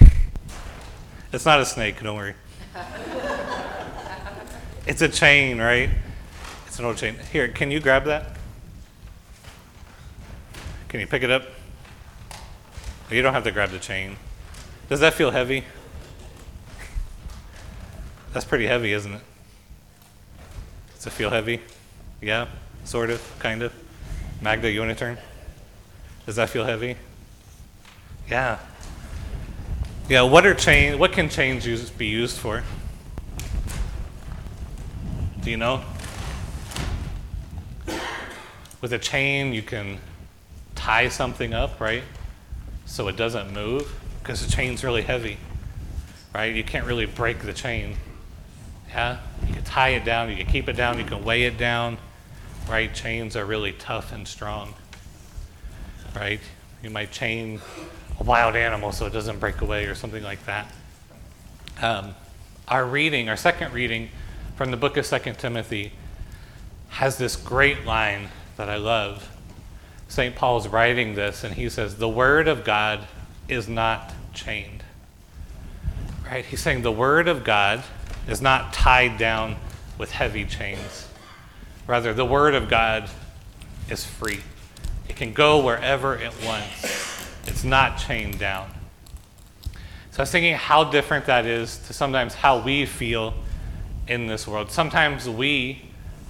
It's 1.31 1.45
not 1.45 1.61
a 1.61 1.67
snake, 1.67 2.03
don't 2.03 2.17
worry. 2.17 2.35
It's 4.89 5.03
a 5.03 5.09
chain, 5.09 5.59
right? 5.59 5.91
It's 6.67 6.79
an 6.79 6.87
old 6.87 6.97
chain. 6.97 7.15
Here, 7.31 7.47
can 7.47 7.71
you 7.71 7.79
grab 7.79 8.07
that? 8.07 8.39
Can 10.89 11.01
you 11.01 11.07
pick 11.07 11.23
it 11.23 11.31
up? 11.31 11.43
You 13.11 13.21
don't 13.21 13.35
have 13.35 13.45
to 13.45 13.51
grab 13.51 13.69
the 13.69 13.79
chain. 13.79 14.17
Does 14.89 15.01
that 15.01 15.13
feel 15.13 15.31
heavy? 15.31 15.65
That's 18.33 18.47
pretty 18.47 18.67
heavy, 18.67 18.95
isn't 18.95 19.13
it? 19.13 19.21
Does 20.95 21.07
it 21.07 21.11
feel 21.11 21.29
heavy? 21.29 21.61
Yeah, 22.23 22.49
sort 22.85 23.11
of, 23.11 23.21
kind 23.41 23.63
of. 23.63 23.75
Magda, 24.41 24.71
you 24.71 24.81
want 24.81 24.93
to 24.93 24.99
turn? 24.99 25.19
Does 26.25 26.37
that 26.37 26.49
feel 26.49 26.65
heavy? 26.65 26.97
Yeah. 28.31 28.59
Yeah, 30.09 30.23
what 30.23 30.47
are 30.47 30.55
chain 30.55 30.99
what 30.99 31.13
can 31.13 31.29
chains 31.29 31.67
use, 31.67 31.91
be 31.91 32.07
used 32.07 32.39
for? 32.39 32.65
Do 35.49 35.53
you 35.53 35.57
know? 35.57 35.81
With 38.83 38.93
a 38.93 38.99
chain, 38.99 39.55
you 39.55 39.63
can 39.63 39.97
tie 40.75 41.09
something 41.09 41.55
up, 41.55 41.81
right? 41.81 42.03
So 42.85 43.09
it 43.09 43.17
doesn't 43.17 43.55
move 43.55 43.91
because 44.19 44.45
the 44.45 44.53
chain's 44.53 44.85
really 44.85 45.01
heavy, 45.01 45.39
right? 46.35 46.55
You 46.55 46.63
can't 46.63 46.85
really 46.85 47.07
break 47.07 47.39
the 47.45 47.55
chain. 47.55 47.97
Yeah? 48.91 49.21
You 49.47 49.55
can 49.55 49.65
tie 49.65 49.89
it 49.89 50.05
down, 50.05 50.29
you 50.29 50.37
can 50.37 50.45
keep 50.45 50.69
it 50.69 50.77
down, 50.77 50.99
you 50.99 51.07
can 51.07 51.25
weigh 51.25 51.45
it 51.45 51.57
down, 51.57 51.97
right? 52.69 52.93
Chains 52.93 53.35
are 53.35 53.47
really 53.47 53.73
tough 53.73 54.13
and 54.13 54.29
strong, 54.29 54.75
right? 56.15 56.41
You 56.83 56.91
might 56.91 57.11
chain 57.11 57.63
a 58.21 58.23
wild 58.23 58.55
animal 58.55 58.93
so 58.93 59.07
it 59.07 59.15
doesn't 59.15 59.39
break 59.39 59.63
away 59.63 59.87
or 59.87 59.95
something 59.95 60.23
like 60.23 60.45
that. 60.45 60.71
Um, 61.81 62.15
our 62.69 62.85
reading, 62.85 63.31
our 63.31 63.37
second 63.39 63.73
reading 63.73 64.11
from 64.59 64.73
the 64.73 64.77
book 64.77 64.97
of 64.97 65.07
Second 65.07 65.39
Timothy, 65.39 65.93
has 66.89 67.17
this 67.17 67.37
great 67.37 67.85
line 67.85 68.27
that 68.57 68.69
I 68.69 68.75
love. 68.75 69.31
St. 70.09 70.35
Paul's 70.35 70.67
writing 70.67 71.15
this, 71.15 71.45
and 71.45 71.55
he 71.55 71.69
says, 71.69 71.95
The 71.95 72.09
Word 72.09 72.49
of 72.49 72.65
God 72.65 73.07
is 73.49 73.69
not 73.69 74.13
chained. 74.35 74.83
Right? 76.27 76.45
He's 76.45 76.61
saying 76.61 76.83
the 76.83 76.91
Word 76.91 77.29
of 77.29 77.45
God 77.45 77.85
is 78.27 78.43
not 78.43 78.73
tied 78.73 79.17
down 79.17 79.55
with 79.97 80.11
heavy 80.11 80.45
chains. 80.45 81.07
Rather, 81.87 82.13
the 82.13 82.25
Word 82.25 82.57
of 82.57 82.69
God 82.69 83.09
is 83.89 84.05
free, 84.05 84.41
it 85.09 85.15
can 85.15 85.33
go 85.33 85.65
wherever 85.65 86.17
it 86.17 86.33
wants, 86.45 87.31
it's 87.47 87.63
not 87.63 87.97
chained 87.97 88.41
down. 88.41 88.69
So 90.11 90.19
I 90.19 90.23
was 90.23 90.33
thinking 90.33 90.55
how 90.55 90.83
different 90.83 91.27
that 91.27 91.47
is 91.47 91.79
to 91.87 91.93
sometimes 91.93 92.35
how 92.35 92.59
we 92.59 92.85
feel 92.85 93.35
in 94.09 94.27
this 94.27 94.49
world. 94.49 94.71
Sometimes 94.71 95.29
we 95.29 95.83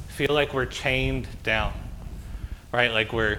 feel 0.08 0.34
like 0.34 0.52
we're 0.52 0.66
chained 0.66 1.28
down, 1.42 1.72
right? 2.72 2.90
Like 2.90 3.12
we're 3.12 3.38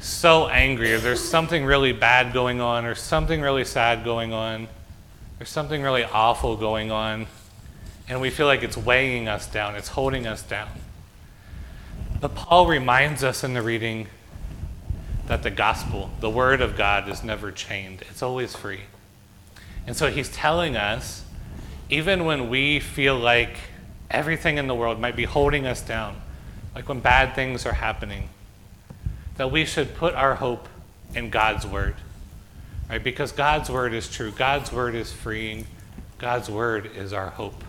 so 0.00 0.48
angry, 0.48 0.92
or 0.92 0.98
there's 0.98 1.26
something 1.26 1.64
really 1.64 1.92
bad 1.92 2.34
going 2.34 2.60
on, 2.60 2.84
or 2.84 2.94
something 2.94 3.40
really 3.40 3.64
sad 3.64 4.04
going 4.04 4.32
on, 4.32 4.68
or 5.40 5.46
something 5.46 5.82
really 5.82 6.04
awful 6.04 6.56
going 6.56 6.90
on, 6.90 7.26
and 8.08 8.20
we 8.20 8.28
feel 8.28 8.46
like 8.46 8.62
it's 8.62 8.76
weighing 8.76 9.28
us 9.28 9.46
down, 9.46 9.76
it's 9.76 9.88
holding 9.88 10.26
us 10.26 10.42
down. 10.42 10.68
But 12.20 12.34
Paul 12.34 12.66
reminds 12.66 13.24
us 13.24 13.42
in 13.44 13.54
the 13.54 13.62
reading 13.62 14.08
that 15.26 15.42
the 15.42 15.50
gospel, 15.50 16.10
the 16.20 16.28
word 16.28 16.60
of 16.60 16.76
God, 16.76 17.08
is 17.08 17.24
never 17.24 17.50
chained, 17.50 18.02
it's 18.10 18.22
always 18.22 18.54
free. 18.54 18.80
And 19.86 19.96
so 19.96 20.10
he's 20.10 20.28
telling 20.28 20.76
us 20.76 21.23
even 21.90 22.24
when 22.24 22.48
we 22.48 22.80
feel 22.80 23.16
like 23.16 23.56
everything 24.10 24.58
in 24.58 24.66
the 24.66 24.74
world 24.74 25.00
might 25.00 25.16
be 25.16 25.24
holding 25.24 25.66
us 25.66 25.82
down, 25.82 26.16
like 26.74 26.88
when 26.88 27.00
bad 27.00 27.34
things 27.34 27.66
are 27.66 27.72
happening, 27.72 28.28
that 29.36 29.50
we 29.50 29.64
should 29.64 29.94
put 29.94 30.14
our 30.14 30.36
hope 30.36 30.68
in 31.14 31.30
God's 31.30 31.66
word. 31.66 31.94
Right? 32.88 33.02
Because 33.02 33.32
God's 33.32 33.70
word 33.70 33.94
is 33.94 34.08
true. 34.08 34.30
God's 34.30 34.72
word 34.72 34.94
is 34.94 35.12
freeing. 35.12 35.66
God's 36.18 36.50
word 36.50 36.90
is 36.96 37.12
our 37.12 37.30
hope. 37.30 37.64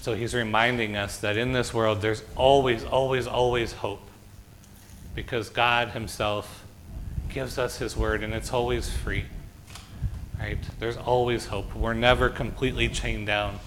So 0.00 0.14
he's 0.14 0.34
reminding 0.34 0.96
us 0.96 1.18
that 1.18 1.36
in 1.36 1.52
this 1.52 1.72
world 1.72 2.02
there's 2.02 2.22
always, 2.36 2.84
always, 2.84 3.26
always 3.26 3.72
hope. 3.72 4.02
Because 5.14 5.48
God 5.48 5.90
himself 5.90 6.64
gives 7.28 7.58
us 7.58 7.78
his 7.78 7.96
word 7.96 8.22
and 8.22 8.34
it's 8.34 8.52
always 8.52 8.90
free. 8.90 9.24
Right? 10.38 10.58
There's 10.78 10.96
always 10.96 11.46
hope. 11.46 11.74
We're 11.74 11.94
never 11.94 12.28
completely 12.28 12.88
chained 12.88 13.26
down 13.26 13.60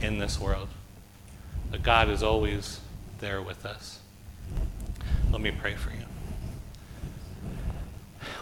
in 0.00 0.18
this 0.18 0.38
world. 0.38 0.68
But 1.70 1.82
God 1.82 2.08
is 2.08 2.22
always 2.22 2.80
there 3.20 3.40
with 3.40 3.64
us. 3.64 4.00
Let 5.30 5.40
me 5.40 5.50
pray 5.50 5.74
for 5.74 5.90
you. 5.90 6.04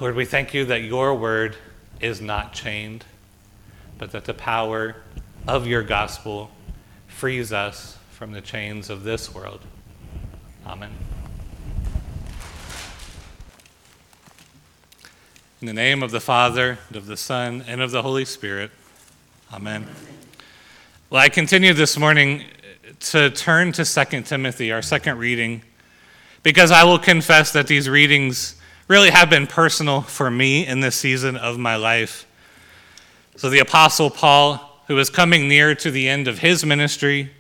Lord, 0.01 0.15
we 0.15 0.25
thank 0.25 0.55
you 0.55 0.65
that 0.67 0.83
your 0.83 1.15
word 1.15 1.57
is 2.01 2.21
not 2.21 2.53
chained, 2.53 3.05
but 3.99 4.13
that 4.13 4.25
the 4.25 4.35
power 4.35 4.97
of 5.47 5.67
your 5.67 5.83
gospel 5.83 6.51
frees 7.07 7.53
us 7.53 7.99
from 8.11 8.33
the 8.33 8.41
chains 8.41 8.91
of 8.91 9.03
this 9.03 9.35
world. 9.35 9.61
Amen. 10.67 10.91
In 15.61 15.67
the 15.67 15.73
name 15.73 16.05
of 16.05 16.13
the 16.13 16.21
Father, 16.21 16.79
and 16.87 16.97
of 16.97 17.07
the 17.07 17.17
Son, 17.17 17.65
and 17.67 17.81
of 17.81 17.91
the 17.91 18.01
Holy 18.01 18.25
Spirit. 18.25 18.71
Amen. 19.53 19.89
Well, 21.11 21.21
I 21.21 21.29
continue 21.29 21.75
this 21.75 21.99
morning 21.99 22.45
to 23.01 23.31
turn 23.31 23.73
to 23.73 23.85
2 23.85 24.23
Timothy, 24.23 24.71
our 24.71 24.83
second 24.83 25.19
reading, 25.19 25.63
because 26.45 26.71
I 26.71 26.85
will 26.85 27.01
confess 27.01 27.53
that 27.55 27.67
these 27.67 27.89
readings 27.89 28.55
really 28.87 29.11
have 29.11 29.31
been 29.31 29.49
personal 29.49 30.03
for 30.03 30.31
me 30.31 30.65
in 30.65 30.79
this 30.79 30.95
season 30.95 31.37
of 31.37 31.59
my 31.59 31.75
life. 31.75 32.25
So, 33.35 33.51
the 33.51 33.59
Apostle 33.59 34.11
Paul, 34.11 34.81
who 34.87 34.97
is 34.97 35.11
coming 35.11 35.49
near 35.49 35.75
to 35.75 35.91
the 35.91 36.09
end 36.09 36.29
of 36.29 36.39
his 36.39 36.65
ministry, 36.65 37.33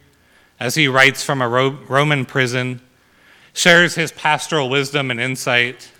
as 0.59 0.75
he 0.75 0.89
writes 0.89 1.23
from 1.23 1.41
a 1.41 1.49
Roman 1.49 2.25
prison, 2.25 2.81
shares 3.53 3.95
his 3.95 4.11
pastoral 4.11 4.69
wisdom 4.69 5.13
and 5.13 5.21
insight 5.21 5.93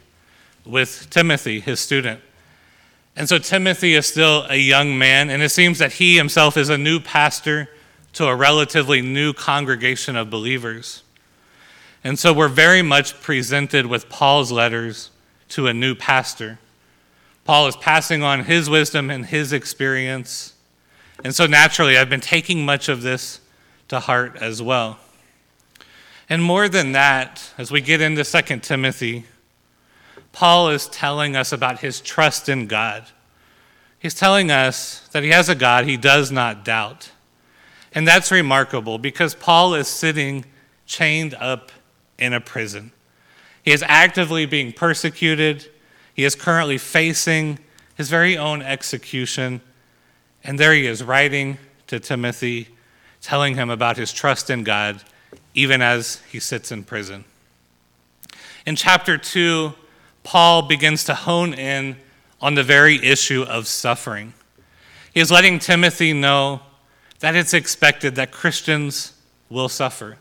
with 0.69 1.09
Timothy, 1.11 1.61
his 1.61 1.81
student. 1.81 2.21
And 3.17 3.29
so 3.29 3.39
Timothy 3.39 3.95
is 3.95 4.07
still 4.07 4.47
a 4.49 4.57
young 4.57 4.97
man, 4.97 5.31
and 5.31 5.43
it 5.43 5.49
seems 5.49 5.79
that 5.79 5.95
he 5.95 6.17
himself 6.17 6.57
is 6.57 6.69
a 6.69 6.79
new 6.79 7.01
pastor 7.01 7.69
to 8.13 8.27
a 8.27 8.37
relatively 8.37 9.03
new 9.03 9.33
congregation 9.33 10.15
of 10.15 10.31
believers. 10.31 11.03
And 12.05 12.19
so 12.19 12.33
we're 12.33 12.49
very 12.49 12.83
much 12.83 13.21
presented 13.21 13.87
with 13.87 14.09
Paul's 14.09 14.53
letters 14.53 15.11
to 15.51 15.67
a 15.67 15.75
new 15.75 15.95
pastor. 15.95 16.59
Paul 17.45 17.67
is 17.67 17.77
passing 17.77 18.23
on 18.23 18.45
his 18.45 18.71
wisdom 18.71 19.11
and 19.11 19.27
his 19.27 19.53
experience. 19.53 20.55
And 21.25 21.35
so 21.35 21.47
naturally, 21.47 21.97
I've 21.97 22.11
been 22.11 22.21
taking 22.21 22.65
much 22.65 22.89
of 22.89 23.03
this 23.03 23.41
to 23.89 23.99
heart 24.01 24.37
as 24.41 24.63
well. 24.63 24.99
And 26.29 26.43
more 26.43 26.69
than 26.69 26.93
that, 26.93 27.53
as 27.57 27.71
we 27.71 27.81
get 27.81 28.01
into 28.01 28.23
2 28.23 28.59
Timothy, 28.59 29.25
Paul 30.39 30.69
is 30.69 30.87
telling 30.87 31.35
us 31.35 31.51
about 31.51 31.81
his 31.81 32.01
trust 32.01 32.49
in 32.49 32.69
God. 32.69 33.05
He's 33.99 34.15
telling 34.15 34.53
us 34.53 35.01
that 35.09 35.25
he 35.25 35.31
has 35.31 35.49
a 35.49 35.55
God 35.57 35.85
he 35.85 35.97
does 35.97 36.31
not 36.31 36.65
doubt. 36.65 37.11
And 37.93 38.07
that's 38.07 38.31
remarkable 38.31 38.99
because 38.99 39.35
Paul 39.35 39.75
is 39.75 39.89
sitting 39.89 40.45
chained 40.87 41.35
up 41.41 41.73
in 42.21 42.33
a 42.33 42.41
prison. 42.41 42.93
He 43.65 43.73
is 43.73 43.83
actively 43.89 44.47
being 44.47 44.73
persecuted. 44.73 45.69
He 46.15 46.23
is 46.23 46.37
currently 46.37 46.79
facing 46.79 47.59
his 47.97 48.09
very 48.09 48.39
own 48.39 48.63
execution. 48.63 49.61
And 50.45 50.57
there 50.57 50.73
he 50.73 50.87
is 50.87 51.03
writing 51.03 51.59
to 51.89 51.99
Timothy, 51.99 52.69
telling 53.21 53.57
him 53.57 53.71
about 53.71 53.97
his 53.97 54.13
trust 54.13 54.51
in 54.51 54.63
God, 54.63 55.03
even 55.55 55.83
as 55.83 56.23
he 56.31 56.39
sits 56.39 56.71
in 56.71 56.85
prison. 56.85 57.25
In 58.65 58.77
chapter 58.77 59.19
2, 59.19 59.75
Paul 60.29 60.61
begins 60.61 61.05
to 61.05 61.15
hone 61.15 61.55
in 61.55 61.97
on 62.39 62.55
the 62.55 62.63
very 62.63 63.03
issue 63.03 63.45
of 63.45 63.67
suffering. 63.67 64.35
He 65.15 65.21
is 65.21 65.31
letting 65.31 65.59
Timothy 65.59 66.13
know 66.13 66.61
that 67.21 67.35
it's 67.35 67.55
expected 67.55 68.17
that 68.17 68.31
Christians 68.31 69.15
will 69.49 69.71
suffer. 69.71 70.19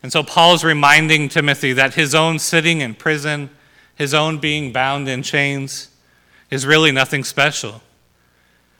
And 0.00 0.12
so 0.12 0.22
Paul 0.22 0.54
is 0.54 0.62
reminding 0.62 1.28
Timothy 1.28 1.72
that 1.72 1.94
his 1.94 2.14
own 2.14 2.38
sitting 2.38 2.82
in 2.82 2.94
prison, 2.94 3.50
his 3.96 4.14
own 4.14 4.38
being 4.38 4.72
bound 4.72 5.08
in 5.08 5.24
chains, 5.24 5.88
is 6.48 6.64
really 6.64 6.92
nothing 6.92 7.24
special. 7.24 7.82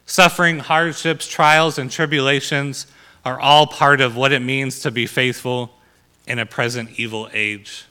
Suffering, 0.05 0.61
hardships, 0.61 1.27
trials, 1.27 1.77
and 1.77 1.91
tribulations 1.91 2.87
are 3.25 3.41
all 3.41 3.67
part 3.67 4.01
of 4.01 4.15
what 4.15 4.31
it 4.31 4.43
means 4.43 4.79
to 4.83 4.93
be 4.93 5.07
faithful 5.07 5.75
in 6.25 6.39
a 6.39 6.47
present 6.47 7.01
evil 7.01 7.29
age. 7.33 7.87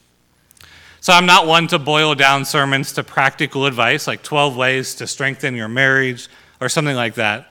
So 1.06 1.14
I'm 1.14 1.28
not 1.28 1.46
one 1.46 1.68
to 1.68 1.78
boil 1.78 2.16
down 2.16 2.46
sermons 2.46 2.92
to 2.94 3.04
practical 3.04 3.68
advice 3.68 4.08
like 4.08 4.24
12 4.24 4.58
ways 4.58 4.96
to 4.96 5.06
strengthen 5.06 5.54
your 5.54 5.68
marriage 5.68 6.28
or 6.60 6.68
something 6.68 6.96
like 6.96 7.14
that. 7.14 7.48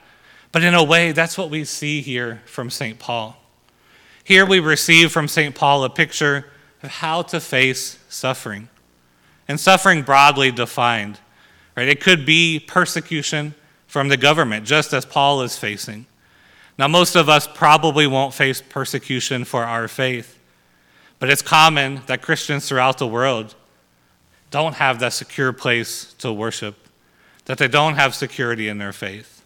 But 0.51 0.65
in 0.65 0.73
a 0.73 0.83
way, 0.83 1.13
that's 1.13 1.37
what 1.37 1.49
we 1.49 1.63
see 1.63 2.01
here 2.01 2.41
from 2.45 2.69
St. 2.69 2.99
Paul. 2.99 3.37
Here 4.25 4.45
we 4.45 4.59
receive 4.59 5.13
from 5.13 5.29
St. 5.29 5.55
Paul 5.55 5.85
a 5.85 5.89
picture 5.89 6.47
of 6.83 6.89
how 6.89 7.21
to 7.21 7.39
face 7.39 7.97
suffering. 8.09 8.67
And 9.47 9.57
suffering 9.57 10.01
broadly 10.01 10.51
defined, 10.51 11.21
right? 11.77 11.87
It 11.87 12.01
could 12.01 12.25
be 12.25 12.59
persecution 12.59 13.55
from 13.87 14.09
the 14.09 14.17
government, 14.17 14.65
just 14.65 14.93
as 14.93 15.05
Paul 15.05 15.43
is 15.43 15.57
facing. 15.57 16.07
Now, 16.77 16.89
most 16.89 17.15
of 17.15 17.29
us 17.29 17.47
probably 17.47 18.05
won't 18.05 18.33
face 18.33 18.61
persecution 18.61 19.45
for 19.45 19.63
our 19.63 19.87
faith. 19.87 20.37
But 21.19 21.29
it's 21.29 21.41
common 21.41 22.01
that 22.07 22.21
Christians 22.21 22.67
throughout 22.67 22.97
the 22.97 23.07
world 23.07 23.55
don't 24.51 24.75
have 24.75 24.99
that 24.99 25.13
secure 25.13 25.53
place 25.53 26.13
to 26.19 26.31
worship, 26.31 26.75
that 27.45 27.57
they 27.57 27.67
don't 27.67 27.95
have 27.95 28.15
security 28.15 28.67
in 28.67 28.77
their 28.77 28.93
faith. 28.93 29.43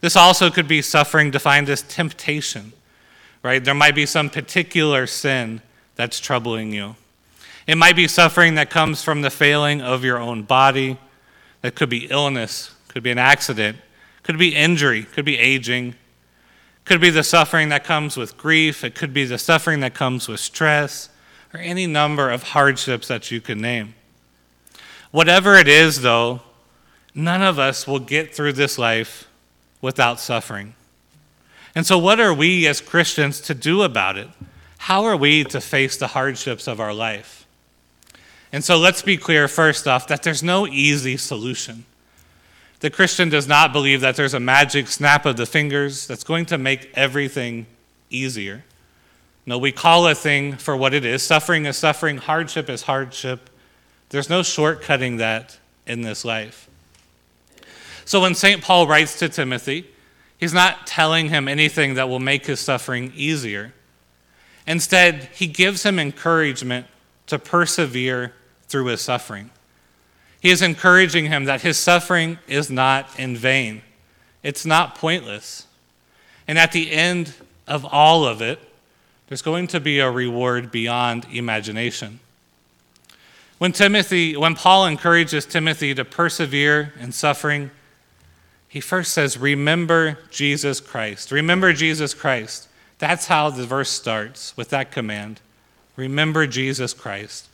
This 0.00 0.16
also 0.16 0.50
could 0.50 0.68
be 0.68 0.82
suffering 0.82 1.30
defined 1.30 1.68
as 1.68 1.82
temptation, 1.82 2.72
right? 3.42 3.64
There 3.64 3.74
might 3.74 3.94
be 3.94 4.06
some 4.06 4.30
particular 4.30 5.06
sin 5.06 5.62
that's 5.94 6.20
troubling 6.20 6.72
you. 6.72 6.96
It 7.66 7.76
might 7.76 7.96
be 7.96 8.06
suffering 8.06 8.54
that 8.54 8.70
comes 8.70 9.02
from 9.02 9.22
the 9.22 9.30
failing 9.30 9.80
of 9.82 10.04
your 10.04 10.18
own 10.18 10.42
body. 10.42 10.98
That 11.62 11.74
could 11.74 11.88
be 11.88 12.06
illness, 12.06 12.74
could 12.88 13.02
be 13.02 13.10
an 13.10 13.18
accident, 13.18 13.78
could 14.22 14.38
be 14.38 14.54
injury, 14.54 15.02
could 15.02 15.24
be 15.24 15.38
aging, 15.38 15.94
could 16.86 17.00
be 17.00 17.10
the 17.10 17.24
suffering 17.24 17.68
that 17.68 17.84
comes 17.84 18.16
with 18.16 18.38
grief, 18.38 18.82
it 18.84 18.94
could 18.94 19.12
be 19.12 19.24
the 19.24 19.38
suffering 19.38 19.80
that 19.80 19.92
comes 19.92 20.28
with 20.28 20.40
stress, 20.40 21.10
or 21.52 21.60
any 21.60 21.86
number 21.86 22.30
of 22.30 22.44
hardships 22.44 23.08
that 23.08 23.30
you 23.30 23.40
could 23.40 23.58
name. 23.58 23.94
Whatever 25.10 25.56
it 25.56 25.68
is, 25.68 26.02
though, 26.02 26.40
none 27.14 27.42
of 27.42 27.58
us 27.58 27.86
will 27.86 27.98
get 27.98 28.34
through 28.34 28.52
this 28.52 28.78
life 28.78 29.28
without 29.80 30.20
suffering. 30.20 30.74
And 31.74 31.84
so, 31.84 31.98
what 31.98 32.20
are 32.20 32.32
we 32.32 32.66
as 32.66 32.80
Christians 32.80 33.40
to 33.42 33.54
do 33.54 33.82
about 33.82 34.16
it? 34.16 34.28
How 34.78 35.04
are 35.04 35.16
we 35.16 35.44
to 35.44 35.60
face 35.60 35.96
the 35.96 36.08
hardships 36.08 36.66
of 36.66 36.80
our 36.80 36.94
life? 36.94 37.46
And 38.52 38.64
so, 38.64 38.78
let's 38.78 39.02
be 39.02 39.16
clear 39.16 39.48
first 39.48 39.88
off 39.88 40.06
that 40.06 40.22
there's 40.22 40.42
no 40.42 40.66
easy 40.66 41.16
solution. 41.16 41.84
The 42.86 42.90
Christian 42.90 43.28
does 43.28 43.48
not 43.48 43.72
believe 43.72 44.02
that 44.02 44.14
there's 44.14 44.32
a 44.32 44.38
magic 44.38 44.86
snap 44.86 45.26
of 45.26 45.36
the 45.36 45.44
fingers 45.44 46.06
that's 46.06 46.22
going 46.22 46.46
to 46.46 46.56
make 46.56 46.88
everything 46.94 47.66
easier. 48.10 48.64
No, 49.44 49.58
we 49.58 49.72
call 49.72 50.06
a 50.06 50.14
thing 50.14 50.52
for 50.52 50.76
what 50.76 50.94
it 50.94 51.04
is. 51.04 51.24
Suffering 51.24 51.66
is 51.66 51.76
suffering, 51.76 52.18
hardship 52.18 52.70
is 52.70 52.82
hardship. 52.82 53.50
There's 54.10 54.30
no 54.30 54.42
shortcutting 54.42 55.18
that 55.18 55.58
in 55.84 56.02
this 56.02 56.24
life. 56.24 56.70
So 58.04 58.20
when 58.20 58.36
St. 58.36 58.62
Paul 58.62 58.86
writes 58.86 59.18
to 59.18 59.28
Timothy, 59.28 59.90
he's 60.38 60.54
not 60.54 60.86
telling 60.86 61.28
him 61.28 61.48
anything 61.48 61.94
that 61.94 62.08
will 62.08 62.20
make 62.20 62.46
his 62.46 62.60
suffering 62.60 63.12
easier. 63.16 63.72
Instead, 64.64 65.28
he 65.34 65.48
gives 65.48 65.82
him 65.82 65.98
encouragement 65.98 66.86
to 67.26 67.40
persevere 67.40 68.32
through 68.68 68.84
his 68.84 69.00
suffering. 69.00 69.50
He 70.46 70.52
is 70.52 70.62
encouraging 70.62 71.26
him 71.26 71.46
that 71.46 71.62
his 71.62 71.76
suffering 71.76 72.38
is 72.46 72.70
not 72.70 73.18
in 73.18 73.36
vain, 73.36 73.82
it's 74.44 74.64
not 74.64 74.94
pointless. 74.94 75.66
And 76.46 76.56
at 76.56 76.70
the 76.70 76.92
end 76.92 77.34
of 77.66 77.84
all 77.84 78.24
of 78.24 78.40
it, 78.40 78.60
there's 79.26 79.42
going 79.42 79.66
to 79.66 79.80
be 79.80 79.98
a 79.98 80.08
reward 80.08 80.70
beyond 80.70 81.26
imagination. 81.32 82.20
When 83.58 83.72
Timothy, 83.72 84.36
when 84.36 84.54
Paul 84.54 84.86
encourages 84.86 85.46
Timothy 85.46 85.92
to 85.96 86.04
persevere 86.04 86.92
in 87.00 87.10
suffering, 87.10 87.72
he 88.68 88.78
first 88.78 89.12
says, 89.12 89.36
Remember 89.36 90.16
Jesus 90.30 90.78
Christ. 90.78 91.32
Remember 91.32 91.72
Jesus 91.72 92.14
Christ. 92.14 92.68
That's 93.00 93.26
how 93.26 93.50
the 93.50 93.66
verse 93.66 93.90
starts 93.90 94.56
with 94.56 94.68
that 94.68 94.92
command 94.92 95.40
remember 95.96 96.46
Jesus 96.46 96.92
Christ. 96.92 97.48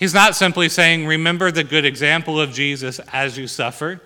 He's 0.00 0.14
not 0.14 0.34
simply 0.34 0.70
saying, 0.70 1.06
remember 1.06 1.50
the 1.50 1.62
good 1.62 1.84
example 1.84 2.40
of 2.40 2.54
Jesus 2.54 3.00
as 3.12 3.36
you 3.36 3.46
suffer. 3.46 4.00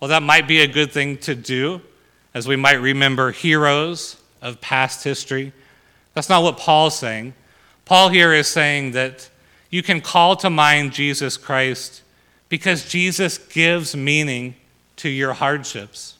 Well, 0.00 0.08
that 0.08 0.24
might 0.24 0.48
be 0.48 0.62
a 0.62 0.66
good 0.66 0.90
thing 0.90 1.16
to 1.18 1.36
do, 1.36 1.80
as 2.34 2.48
we 2.48 2.56
might 2.56 2.80
remember 2.80 3.30
heroes 3.30 4.16
of 4.42 4.60
past 4.60 5.04
history. 5.04 5.52
That's 6.12 6.28
not 6.28 6.42
what 6.42 6.58
Paul's 6.58 6.98
saying. 6.98 7.34
Paul 7.84 8.08
here 8.08 8.32
is 8.32 8.48
saying 8.48 8.90
that 8.92 9.30
you 9.70 9.80
can 9.80 10.00
call 10.00 10.34
to 10.36 10.50
mind 10.50 10.92
Jesus 10.92 11.36
Christ 11.36 12.02
because 12.48 12.88
Jesus 12.88 13.38
gives 13.38 13.94
meaning 13.94 14.56
to 14.96 15.08
your 15.08 15.34
hardships. 15.34 16.16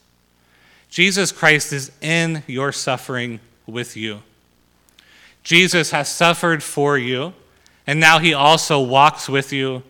Jesus 0.90 1.32
Christ 1.32 1.72
is 1.72 1.90
in 2.00 2.44
your 2.46 2.70
suffering 2.70 3.40
with 3.66 3.96
you. 3.96 4.22
Jesus 5.42 5.90
has 5.90 6.08
suffered 6.08 6.62
for 6.62 6.96
you, 6.96 7.32
and 7.88 7.98
now 7.98 8.18
he 8.18 8.34
also 8.34 8.78
walks 8.82 9.30
with 9.30 9.50
you 9.50 9.82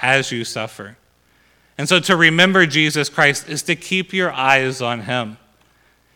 as 0.00 0.32
you 0.32 0.44
suffer. 0.44 0.96
And 1.78 1.88
so 1.88 2.00
to 2.00 2.16
remember 2.16 2.66
Jesus 2.66 3.08
Christ 3.08 3.48
is 3.48 3.62
to 3.62 3.76
keep 3.76 4.12
your 4.12 4.32
eyes 4.32 4.82
on 4.82 5.02
him. 5.02 5.36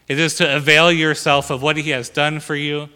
It 0.08 0.18
is 0.18 0.34
to 0.38 0.56
avail 0.56 0.90
yourself 0.90 1.50
of 1.50 1.62
what 1.62 1.76
he 1.76 1.90
has 1.90 2.08
done 2.08 2.40
for 2.40 2.56
you, 2.56 2.88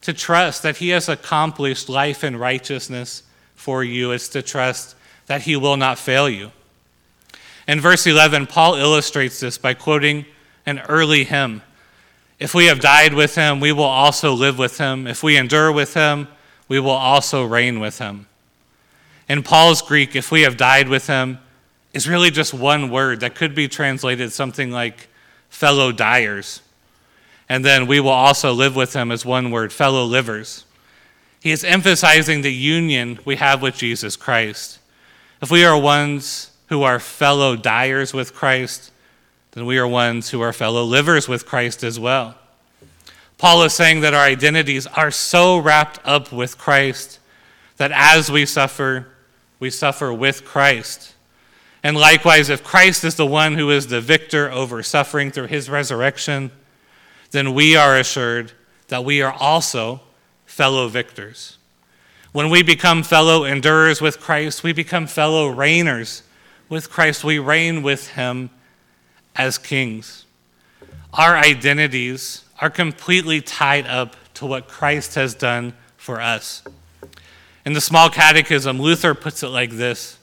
to 0.00 0.12
trust 0.12 0.64
that 0.64 0.78
he 0.78 0.88
has 0.88 1.08
accomplished 1.08 1.88
life 1.88 2.24
and 2.24 2.40
righteousness 2.40 3.22
for 3.54 3.84
you. 3.84 4.10
It's 4.10 4.28
to 4.30 4.42
trust 4.42 4.96
that 5.26 5.42
he 5.42 5.54
will 5.54 5.76
not 5.76 5.96
fail 5.96 6.28
you. 6.28 6.50
In 7.68 7.80
verse 7.80 8.04
11, 8.04 8.48
Paul 8.48 8.74
illustrates 8.74 9.38
this 9.38 9.58
by 9.58 9.74
quoting 9.74 10.26
an 10.66 10.80
early 10.88 11.22
hymn 11.22 11.62
If 12.40 12.52
we 12.52 12.66
have 12.66 12.80
died 12.80 13.14
with 13.14 13.36
him, 13.36 13.60
we 13.60 13.70
will 13.70 13.84
also 13.84 14.32
live 14.32 14.58
with 14.58 14.78
him. 14.78 15.06
If 15.06 15.22
we 15.22 15.36
endure 15.36 15.70
with 15.70 15.94
him, 15.94 16.26
we 16.68 16.80
will 16.80 16.90
also 16.90 17.44
reign 17.44 17.80
with 17.80 17.98
him. 17.98 18.26
In 19.28 19.42
Paul's 19.42 19.82
Greek, 19.82 20.14
if 20.14 20.30
we 20.30 20.42
have 20.42 20.56
died 20.56 20.88
with 20.88 21.06
him, 21.06 21.38
is 21.92 22.08
really 22.08 22.30
just 22.30 22.52
one 22.52 22.90
word 22.90 23.20
that 23.20 23.34
could 23.34 23.54
be 23.54 23.68
translated 23.68 24.32
something 24.32 24.70
like 24.70 25.08
fellow 25.48 25.92
dyers. 25.92 26.60
And 27.48 27.64
then 27.64 27.86
we 27.86 28.00
will 28.00 28.10
also 28.10 28.52
live 28.52 28.76
with 28.76 28.94
him 28.94 29.10
as 29.10 29.24
one 29.24 29.50
word, 29.50 29.72
fellow 29.72 30.04
livers. 30.04 30.64
He 31.40 31.52
is 31.52 31.64
emphasizing 31.64 32.42
the 32.42 32.52
union 32.52 33.18
we 33.24 33.36
have 33.36 33.62
with 33.62 33.76
Jesus 33.76 34.16
Christ. 34.16 34.78
If 35.40 35.50
we 35.50 35.64
are 35.64 35.78
ones 35.78 36.50
who 36.68 36.82
are 36.82 36.98
fellow 36.98 37.56
dyers 37.56 38.12
with 38.12 38.34
Christ, 38.34 38.90
then 39.52 39.64
we 39.64 39.78
are 39.78 39.86
ones 39.86 40.30
who 40.30 40.40
are 40.40 40.52
fellow 40.52 40.82
livers 40.84 41.28
with 41.28 41.46
Christ 41.46 41.82
as 41.84 41.98
well. 41.98 42.36
Paul 43.38 43.62
is 43.64 43.74
saying 43.74 44.00
that 44.00 44.14
our 44.14 44.24
identities 44.24 44.86
are 44.86 45.10
so 45.10 45.58
wrapped 45.58 46.00
up 46.04 46.32
with 46.32 46.56
Christ 46.56 47.18
that 47.76 47.92
as 47.92 48.30
we 48.30 48.46
suffer, 48.46 49.08
we 49.60 49.70
suffer 49.70 50.12
with 50.12 50.44
Christ. 50.44 51.14
And 51.82 51.96
likewise, 51.96 52.48
if 52.48 52.64
Christ 52.64 53.04
is 53.04 53.14
the 53.16 53.26
one 53.26 53.54
who 53.54 53.70
is 53.70 53.88
the 53.88 54.00
victor 54.00 54.50
over 54.50 54.82
suffering 54.82 55.30
through 55.30 55.48
his 55.48 55.68
resurrection, 55.68 56.50
then 57.30 57.52
we 57.52 57.76
are 57.76 57.96
assured 57.96 58.52
that 58.88 59.04
we 59.04 59.20
are 59.20 59.32
also 59.32 60.00
fellow 60.46 60.88
victors. 60.88 61.58
When 62.32 62.50
we 62.50 62.62
become 62.62 63.02
fellow 63.02 63.44
endurers 63.44 64.00
with 64.00 64.20
Christ, 64.20 64.62
we 64.62 64.72
become 64.72 65.06
fellow 65.06 65.52
reigners 65.52 66.22
with 66.68 66.90
Christ. 66.90 67.22
We 67.24 67.38
reign 67.38 67.82
with 67.82 68.08
him 68.10 68.50
as 69.34 69.58
kings. 69.58 70.24
Our 71.12 71.36
identities 71.36 72.45
are 72.60 72.70
completely 72.70 73.40
tied 73.40 73.86
up 73.86 74.16
to 74.34 74.46
what 74.46 74.68
Christ 74.68 75.14
has 75.14 75.34
done 75.34 75.74
for 75.96 76.20
us. 76.20 76.62
In 77.64 77.72
the 77.72 77.80
small 77.80 78.08
catechism, 78.08 78.80
Luther 78.80 79.14
puts 79.14 79.42
it 79.42 79.48
like 79.48 79.72
this 79.72 80.18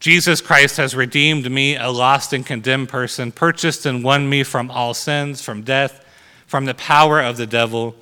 Jesus 0.00 0.42
Christ 0.42 0.76
has 0.76 0.94
redeemed 0.94 1.50
me, 1.50 1.76
a 1.76 1.88
lost 1.88 2.34
and 2.34 2.44
condemned 2.44 2.90
person, 2.90 3.32
purchased 3.32 3.86
and 3.86 4.04
won 4.04 4.28
me 4.28 4.42
from 4.42 4.70
all 4.70 4.92
sins, 4.92 5.40
from 5.40 5.62
death, 5.62 6.04
from 6.46 6.66
the 6.66 6.74
power 6.74 7.22
of 7.22 7.38
the 7.38 7.46
devil, 7.46 7.96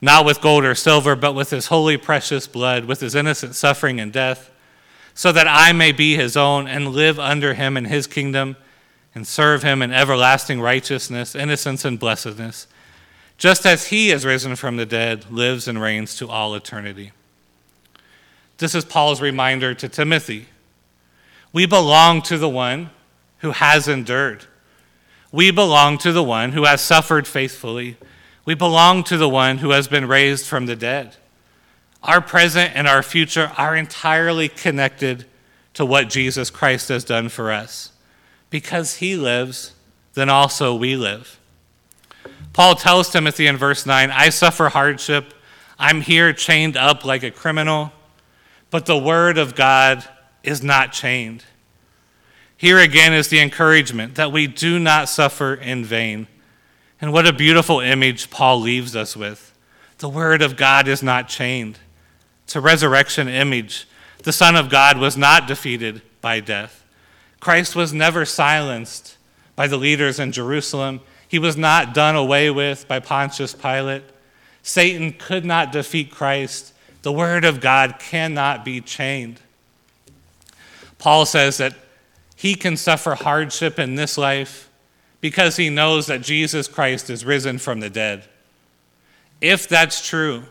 not 0.00 0.24
with 0.24 0.40
gold 0.40 0.64
or 0.64 0.76
silver, 0.76 1.16
but 1.16 1.34
with 1.34 1.50
his 1.50 1.66
holy, 1.66 1.96
precious 1.96 2.46
blood, 2.46 2.84
with 2.84 3.00
his 3.00 3.16
innocent 3.16 3.56
suffering 3.56 3.98
and 3.98 4.12
death, 4.12 4.50
so 5.12 5.32
that 5.32 5.48
I 5.48 5.72
may 5.72 5.90
be 5.90 6.14
his 6.14 6.36
own 6.36 6.68
and 6.68 6.90
live 6.90 7.18
under 7.18 7.54
him 7.54 7.76
in 7.76 7.86
his 7.86 8.06
kingdom 8.06 8.56
and 9.12 9.26
serve 9.26 9.64
him 9.64 9.82
in 9.82 9.92
everlasting 9.92 10.60
righteousness, 10.60 11.34
innocence, 11.34 11.84
and 11.84 11.98
blessedness, 11.98 12.68
just 13.40 13.64
as 13.64 13.86
he 13.86 14.10
is 14.10 14.26
risen 14.26 14.54
from 14.54 14.76
the 14.76 14.84
dead, 14.84 15.30
lives 15.32 15.66
and 15.66 15.80
reigns 15.80 16.14
to 16.14 16.28
all 16.28 16.54
eternity. 16.54 17.10
This 18.58 18.74
is 18.74 18.84
Paul's 18.84 19.22
reminder 19.22 19.72
to 19.72 19.88
Timothy. 19.88 20.48
We 21.50 21.64
belong 21.64 22.20
to 22.22 22.36
the 22.36 22.50
one 22.50 22.90
who 23.38 23.52
has 23.52 23.88
endured. 23.88 24.44
We 25.32 25.50
belong 25.50 25.96
to 25.98 26.12
the 26.12 26.22
one 26.22 26.52
who 26.52 26.64
has 26.64 26.82
suffered 26.82 27.26
faithfully. 27.26 27.96
We 28.44 28.54
belong 28.54 29.04
to 29.04 29.16
the 29.16 29.28
one 29.28 29.56
who 29.58 29.70
has 29.70 29.88
been 29.88 30.06
raised 30.06 30.44
from 30.44 30.66
the 30.66 30.76
dead. 30.76 31.16
Our 32.02 32.20
present 32.20 32.72
and 32.74 32.86
our 32.86 33.02
future 33.02 33.52
are 33.56 33.74
entirely 33.74 34.50
connected 34.50 35.24
to 35.72 35.86
what 35.86 36.10
Jesus 36.10 36.50
Christ 36.50 36.90
has 36.90 37.04
done 37.04 37.30
for 37.30 37.50
us. 37.50 37.92
Because 38.50 38.96
he 38.96 39.16
lives, 39.16 39.72
then 40.12 40.28
also 40.28 40.74
we 40.74 40.94
live. 40.94 41.39
Paul 42.52 42.74
tells 42.74 43.10
Timothy 43.10 43.46
in 43.46 43.56
verse 43.56 43.86
9 43.86 44.10
I 44.10 44.28
suffer 44.28 44.68
hardship. 44.68 45.34
I'm 45.78 46.00
here 46.00 46.32
chained 46.32 46.76
up 46.76 47.04
like 47.04 47.22
a 47.22 47.30
criminal, 47.30 47.92
but 48.70 48.86
the 48.86 48.98
word 48.98 49.38
of 49.38 49.54
God 49.54 50.06
is 50.42 50.62
not 50.62 50.92
chained. 50.92 51.44
Here 52.56 52.78
again 52.78 53.14
is 53.14 53.28
the 53.28 53.40
encouragement 53.40 54.16
that 54.16 54.32
we 54.32 54.46
do 54.46 54.78
not 54.78 55.08
suffer 55.08 55.54
in 55.54 55.84
vain. 55.84 56.26
And 57.00 57.12
what 57.12 57.26
a 57.26 57.32
beautiful 57.32 57.80
image 57.80 58.28
Paul 58.28 58.60
leaves 58.60 58.94
us 58.94 59.16
with. 59.16 59.56
The 59.98 60.10
word 60.10 60.42
of 60.42 60.56
God 60.56 60.86
is 60.86 61.02
not 61.02 61.28
chained. 61.28 61.78
It's 62.44 62.56
a 62.56 62.60
resurrection 62.60 63.28
image. 63.28 63.88
The 64.24 64.32
Son 64.32 64.56
of 64.56 64.68
God 64.68 64.98
was 64.98 65.16
not 65.16 65.46
defeated 65.46 66.02
by 66.20 66.40
death. 66.40 66.84
Christ 67.38 67.74
was 67.74 67.94
never 67.94 68.26
silenced 68.26 69.16
by 69.56 69.66
the 69.66 69.78
leaders 69.78 70.18
in 70.18 70.30
Jerusalem. 70.32 71.00
He 71.30 71.38
was 71.38 71.56
not 71.56 71.94
done 71.94 72.16
away 72.16 72.50
with 72.50 72.88
by 72.88 72.98
Pontius 72.98 73.54
Pilate. 73.54 74.02
Satan 74.64 75.12
could 75.12 75.44
not 75.44 75.70
defeat 75.70 76.10
Christ. 76.10 76.74
The 77.02 77.12
word 77.12 77.44
of 77.44 77.60
God 77.60 78.00
cannot 78.00 78.64
be 78.64 78.80
chained. 78.80 79.40
Paul 80.98 81.24
says 81.24 81.58
that 81.58 81.76
he 82.34 82.56
can 82.56 82.76
suffer 82.76 83.14
hardship 83.14 83.78
in 83.78 83.94
this 83.94 84.18
life 84.18 84.68
because 85.20 85.56
he 85.56 85.70
knows 85.70 86.08
that 86.08 86.20
Jesus 86.20 86.66
Christ 86.66 87.08
is 87.08 87.24
risen 87.24 87.58
from 87.58 87.78
the 87.78 87.90
dead. 87.90 88.24
If 89.40 89.68
that's 89.68 90.04
true, 90.04 90.42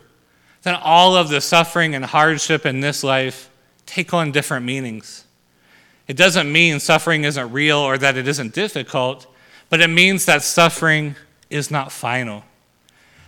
then 0.62 0.76
all 0.76 1.14
of 1.14 1.28
the 1.28 1.42
suffering 1.42 1.94
and 1.94 2.06
hardship 2.06 2.64
in 2.64 2.80
this 2.80 3.04
life 3.04 3.50
take 3.84 4.14
on 4.14 4.32
different 4.32 4.64
meanings. 4.64 5.26
It 6.08 6.16
doesn't 6.16 6.50
mean 6.50 6.80
suffering 6.80 7.24
isn't 7.24 7.52
real 7.52 7.78
or 7.78 7.98
that 7.98 8.16
it 8.16 8.26
isn't 8.26 8.54
difficult, 8.54 9.26
but 9.70 9.80
it 9.80 9.88
means 9.88 10.26
that 10.26 10.42
suffering 10.42 11.16
is 11.48 11.70
not 11.70 11.90
final. 11.90 12.44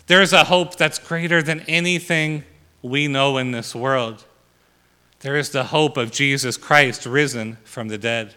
There 0.08 0.20
is 0.20 0.32
a 0.32 0.44
hope 0.44 0.76
that's 0.76 0.98
greater 0.98 1.42
than 1.42 1.60
anything 1.60 2.44
we 2.82 3.08
know 3.08 3.38
in 3.38 3.52
this 3.52 3.74
world. 3.74 4.24
There 5.20 5.36
is 5.36 5.50
the 5.50 5.64
hope 5.64 5.96
of 5.96 6.10
Jesus 6.10 6.56
Christ 6.56 7.06
risen 7.06 7.56
from 7.64 7.88
the 7.88 7.96
dead. 7.96 8.34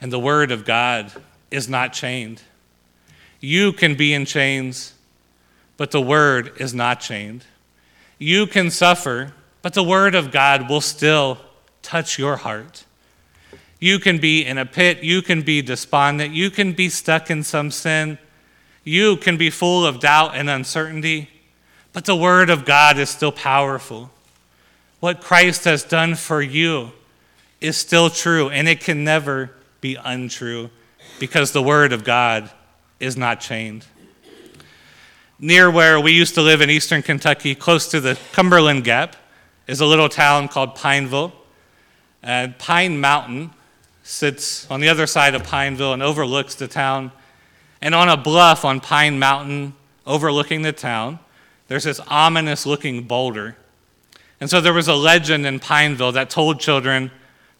And 0.00 0.12
the 0.12 0.18
Word 0.18 0.50
of 0.50 0.64
God 0.64 1.12
is 1.50 1.68
not 1.68 1.92
chained. 1.92 2.42
You 3.38 3.72
can 3.72 3.94
be 3.94 4.12
in 4.12 4.24
chains, 4.24 4.94
but 5.76 5.92
the 5.92 6.00
Word 6.00 6.52
is 6.56 6.74
not 6.74 7.00
chained. 7.00 7.44
You 8.18 8.46
can 8.46 8.70
suffer, 8.70 9.32
but 9.62 9.74
the 9.74 9.84
Word 9.84 10.16
of 10.16 10.32
God 10.32 10.68
will 10.68 10.80
still 10.80 11.38
touch 11.82 12.18
your 12.18 12.36
heart. 12.36 12.84
You 13.80 13.98
can 13.98 14.18
be 14.18 14.44
in 14.44 14.58
a 14.58 14.66
pit, 14.66 15.02
you 15.02 15.22
can 15.22 15.40
be 15.40 15.62
despondent, 15.62 16.34
you 16.34 16.50
can 16.50 16.72
be 16.72 16.90
stuck 16.90 17.30
in 17.30 17.42
some 17.42 17.70
sin, 17.70 18.18
you 18.84 19.16
can 19.16 19.38
be 19.38 19.48
full 19.48 19.86
of 19.86 20.00
doubt 20.00 20.34
and 20.34 20.50
uncertainty, 20.50 21.30
but 21.94 22.04
the 22.04 22.14
Word 22.14 22.50
of 22.50 22.66
God 22.66 22.98
is 22.98 23.08
still 23.08 23.32
powerful. 23.32 24.10
What 25.00 25.22
Christ 25.22 25.64
has 25.64 25.82
done 25.82 26.14
for 26.14 26.42
you 26.42 26.92
is 27.62 27.78
still 27.78 28.10
true, 28.10 28.50
and 28.50 28.68
it 28.68 28.80
can 28.80 29.02
never 29.02 29.50
be 29.80 29.96
untrue 29.96 30.68
because 31.18 31.52
the 31.52 31.62
Word 31.62 31.94
of 31.94 32.04
God 32.04 32.50
is 33.00 33.16
not 33.16 33.40
chained. 33.40 33.86
Near 35.38 35.70
where 35.70 35.98
we 35.98 36.12
used 36.12 36.34
to 36.34 36.42
live 36.42 36.60
in 36.60 36.68
eastern 36.68 37.00
Kentucky, 37.00 37.54
close 37.54 37.88
to 37.92 38.00
the 38.00 38.18
Cumberland 38.32 38.84
Gap, 38.84 39.16
is 39.66 39.80
a 39.80 39.86
little 39.86 40.10
town 40.10 40.48
called 40.48 40.74
Pineville. 40.74 41.32
And 42.22 42.58
Pine 42.58 43.00
Mountain 43.00 43.50
sits 44.10 44.68
on 44.68 44.80
the 44.80 44.88
other 44.88 45.06
side 45.06 45.34
of 45.36 45.44
Pineville 45.44 45.92
and 45.92 46.02
overlooks 46.02 46.56
the 46.56 46.66
town. 46.66 47.12
And 47.80 47.94
on 47.94 48.08
a 48.08 48.16
bluff 48.16 48.64
on 48.64 48.80
Pine 48.80 49.18
Mountain 49.18 49.74
overlooking 50.04 50.62
the 50.62 50.72
town, 50.72 51.20
there's 51.68 51.84
this 51.84 52.00
ominous 52.08 52.66
looking 52.66 53.04
boulder. 53.04 53.56
And 54.40 54.50
so 54.50 54.60
there 54.60 54.72
was 54.72 54.88
a 54.88 54.94
legend 54.94 55.46
in 55.46 55.60
Pineville 55.60 56.12
that 56.12 56.28
told 56.28 56.58
children 56.58 57.12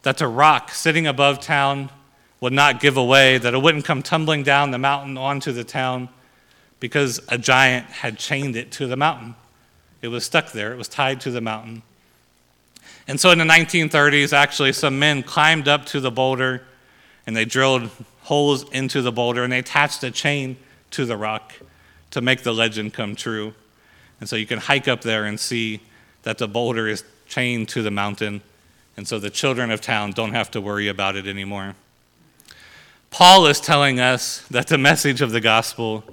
that 0.03 0.19
the 0.19 0.27
rock 0.27 0.71
sitting 0.71 1.07
above 1.07 1.41
town 1.41 1.91
would 2.41 2.53
not 2.53 2.81
give 2.81 2.97
away, 2.97 3.39
that 3.39 3.55
it 3.55 3.63
wouldn't 3.63 3.85
come 3.85 4.03
tumbling 4.03 4.43
down 4.43 4.73
the 4.73 4.79
mountain 4.79 5.17
onto 5.17 5.53
the 5.53 5.63
town 5.63 6.09
because 6.81 7.21
a 7.29 7.39
giant 7.39 7.87
had 7.87 8.19
chained 8.19 8.57
it 8.57 8.73
to 8.73 8.87
the 8.87 8.97
mountain. 8.97 9.37
It 10.03 10.09
was 10.09 10.25
stuck 10.25 10.51
there, 10.51 10.73
it 10.73 10.77
was 10.77 10.89
tied 10.89 11.21
to 11.21 11.31
the 11.31 11.41
mountain. 11.41 11.83
And 13.09 13.19
so 13.19 13.31
in 13.31 13.39
the 13.39 13.45
1930s, 13.45 14.33
actually, 14.33 14.73
some 14.73 14.99
men 14.99 15.23
climbed 15.23 15.69
up 15.69 15.87
to 15.87 16.01
the 16.01 16.11
boulder 16.11 16.63
and 17.27 17.37
they 17.37 17.45
drilled 17.45 17.91
holes 18.23 18.69
into 18.71 19.03
the 19.03 19.13
boulder 19.13 19.43
and 19.43 19.53
they 19.53 19.59
attached 19.59 20.03
a 20.05 20.11
chain 20.11 20.57
to 20.93 21.05
the 21.05 21.17
rock 21.17 21.53
to 22.11 22.21
make 22.21 22.43
the 22.43 22.53
legend 22.53 22.93
come 22.93 23.15
true. 23.15 23.55
And 24.21 24.29
so 24.29 24.37
you 24.37 24.47
can 24.47 24.59
hike 24.59 24.89
up 24.89 25.01
there 25.01 25.25
and 25.25 25.39
see 25.39 25.81
that 26.23 26.39
the 26.39 26.49
boulder 26.49 26.89
is 26.89 27.05
chained 27.27 27.69
to 27.71 27.83
the 27.83 27.91
mountain. 27.91 28.43
And 28.97 29.09
so 29.09 29.19
the 29.19 29.31
children 29.31 29.71
of 29.71 29.81
town 29.81 30.13
don't 30.13 30.33
have 30.33 30.51
to 30.53 30.61
worry 30.61 30.89
about 30.89 31.17
it 31.17 31.27
anymore. 31.27 31.75
Paul 33.11 33.47
is 33.47 33.61
telling 33.61 33.99
us 33.99 34.47
that 34.49 34.69
the 34.69 34.79
message 34.79 35.21
of 35.21 35.33
the 35.33 35.41
gospel 35.41 36.05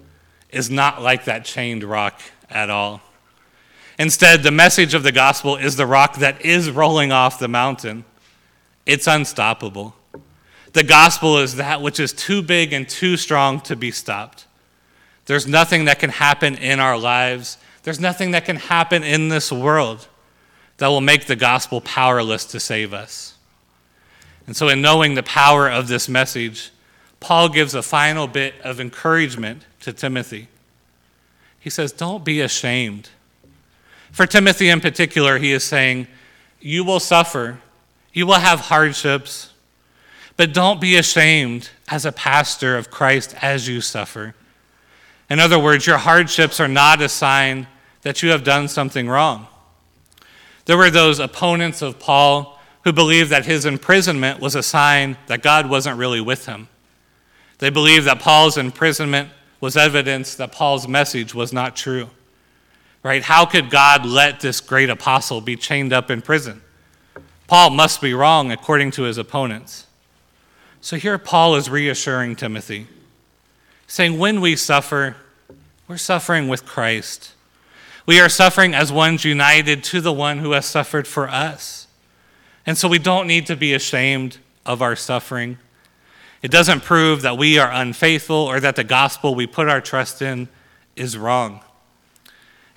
is 0.49 0.69
not 0.69 1.01
like 1.01 1.25
that 1.25 1.45
chained 1.45 1.83
rock 1.83 2.21
at 2.49 2.69
all. 2.69 3.01
Instead, 3.97 4.43
the 4.43 4.51
message 4.51 4.93
of 4.93 5.03
the 5.03 5.11
gospel 5.11 5.55
is 5.55 5.75
the 5.75 5.87
rock 5.87 6.17
that 6.17 6.43
is 6.45 6.69
rolling 6.69 7.11
off 7.11 7.39
the 7.39 7.47
mountain. 7.47 8.05
It's 8.85 9.07
unstoppable. 9.07 9.95
The 10.73 10.83
gospel 10.83 11.39
is 11.39 11.55
that 11.55 11.81
which 11.81 11.99
is 11.99 12.13
too 12.13 12.41
big 12.41 12.73
and 12.73 12.87
too 12.87 13.17
strong 13.17 13.59
to 13.61 13.75
be 13.75 13.89
stopped. 13.89 14.45
There's 15.25 15.47
nothing 15.47 15.85
that 15.85 15.99
can 15.99 16.11
happen 16.11 16.55
in 16.55 16.79
our 16.79 16.97
lives, 16.97 17.57
there's 17.83 17.99
nothing 17.99 18.31
that 18.31 18.45
can 18.45 18.57
happen 18.57 19.03
in 19.03 19.29
this 19.29 19.51
world 19.51 20.07
that 20.77 20.87
will 20.87 21.01
make 21.01 21.25
the 21.25 21.35
gospel 21.35 21.81
powerless 21.81 22.45
to 22.45 22.59
save 22.59 22.93
us. 22.93 23.35
And 24.45 24.55
so, 24.55 24.69
in 24.69 24.81
knowing 24.81 25.15
the 25.15 25.23
power 25.23 25.69
of 25.69 25.87
this 25.87 26.07
message, 26.07 26.71
Paul 27.19 27.49
gives 27.49 27.73
a 27.73 27.81
final 27.81 28.27
bit 28.27 28.53
of 28.63 28.79
encouragement 28.79 29.63
to 29.81 29.91
Timothy. 29.91 30.47
He 31.59 31.69
says, 31.69 31.91
Don't 31.91 32.23
be 32.23 32.39
ashamed. 32.41 33.09
For 34.17 34.25
Timothy 34.25 34.69
in 34.69 34.81
particular, 34.81 35.37
he 35.37 35.51
is 35.51 35.63
saying, 35.63 36.07
You 36.59 36.83
will 36.83 36.99
suffer, 36.99 37.59
you 38.13 38.25
will 38.25 38.39
have 38.39 38.61
hardships, 38.61 39.53
but 40.37 40.55
don't 40.55 40.81
be 40.81 40.97
ashamed 40.97 41.69
as 41.87 42.03
a 42.03 42.11
pastor 42.11 42.77
of 42.77 42.89
Christ 42.89 43.35
as 43.43 43.67
you 43.67 43.79
suffer. 43.79 44.33
In 45.29 45.39
other 45.39 45.59
words, 45.59 45.85
your 45.85 45.99
hardships 45.99 46.59
are 46.59 46.67
not 46.67 46.99
a 46.99 47.09
sign 47.09 47.67
that 48.01 48.23
you 48.23 48.31
have 48.31 48.43
done 48.43 48.67
something 48.67 49.07
wrong. 49.07 49.45
There 50.65 50.77
were 50.77 50.89
those 50.89 51.19
opponents 51.19 51.83
of 51.83 51.99
Paul 51.99 52.59
who 52.85 52.93
believed 52.93 53.29
that 53.29 53.45
his 53.45 53.67
imprisonment 53.67 54.39
was 54.39 54.55
a 54.55 54.63
sign 54.63 55.15
that 55.27 55.43
God 55.43 55.69
wasn't 55.69 55.99
really 55.99 56.21
with 56.21 56.47
him. 56.47 56.69
They 57.59 57.69
believed 57.69 58.07
that 58.07 58.19
Paul's 58.19 58.57
imprisonment 58.57 59.29
was 59.61 59.77
evidence 59.77 60.33
that 60.37 60.51
Paul's 60.51 60.87
message 60.87 61.35
was 61.35 61.53
not 61.53 61.75
true. 61.75 62.09
Right? 63.07 63.23
How 63.23 63.45
could 63.45 63.69
God 63.69 64.05
let 64.05 64.41
this 64.41 64.59
great 64.59 64.89
apostle 64.89 65.39
be 65.39 65.55
chained 65.55 65.93
up 65.93 66.11
in 66.11 66.21
prison? 66.21 66.61
Paul 67.47 67.69
must 67.69 68.01
be 68.01 68.13
wrong 68.13 68.51
according 68.51 68.91
to 68.91 69.03
his 69.03 69.17
opponents. 69.17 69.87
So 70.81 70.97
here 70.97 71.17
Paul 71.17 71.55
is 71.55 71.69
reassuring 71.69 72.35
Timothy, 72.35 72.87
saying, 73.87 74.19
When 74.19 74.41
we 74.41 74.57
suffer, 74.57 75.15
we're 75.87 75.95
suffering 75.95 76.49
with 76.49 76.65
Christ. 76.65 77.31
We 78.05 78.19
are 78.19 78.27
suffering 78.27 78.75
as 78.75 78.91
ones 78.91 79.23
united 79.23 79.85
to 79.85 80.01
the 80.01 80.11
one 80.11 80.39
who 80.39 80.51
has 80.51 80.65
suffered 80.65 81.07
for 81.07 81.29
us. 81.29 81.87
And 82.65 82.77
so 82.77 82.89
we 82.89 82.99
don't 82.99 83.25
need 83.25 83.45
to 83.45 83.55
be 83.55 83.73
ashamed 83.73 84.39
of 84.65 84.81
our 84.81 84.97
suffering. 84.97 85.59
It 86.41 86.51
doesn't 86.51 86.83
prove 86.83 87.21
that 87.21 87.37
we 87.37 87.57
are 87.57 87.71
unfaithful 87.71 88.35
or 88.35 88.59
that 88.59 88.75
the 88.75 88.83
gospel 88.83 89.33
we 89.33 89.47
put 89.47 89.69
our 89.69 89.79
trust 89.79 90.21
in 90.21 90.49
is 90.97 91.17
wrong. 91.17 91.61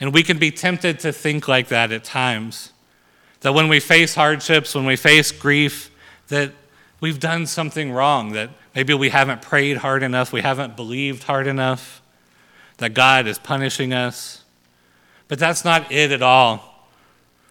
And 0.01 0.15
we 0.15 0.23
can 0.23 0.39
be 0.39 0.51
tempted 0.51 0.99
to 1.01 1.13
think 1.13 1.47
like 1.47 1.69
that 1.69 1.93
at 1.93 2.05
times. 2.05 2.73
That 3.41 3.53
when 3.53 3.69
we 3.69 3.81
face 3.81 4.15
hardships, 4.15 4.75
when 4.75 4.87
we 4.87 4.97
face 4.97 5.31
grief, 5.31 5.91
that 6.29 6.53
we've 7.01 7.21
done 7.21 7.47
something 7.47 7.93
wrong, 7.93 8.33
that 8.33 8.51
maybe 8.75 8.95
we 8.95 9.11
haven't 9.11 9.43
prayed 9.43 9.79
hard 9.79 10.03
enough, 10.03 10.33
we 10.33 10.41
haven't 10.41 10.77
believed 10.77 11.25
hard 11.25 11.47
enough, 11.47 12.03
that 12.79 12.95
God 12.95 13.27
is 13.27 13.39
punishing 13.39 13.93
us. 13.93 14.43
But 15.29 15.39
that's 15.39 15.65
not 15.65 15.93
it 15.93 16.13
at 16.13 16.23
all. 16.23 16.89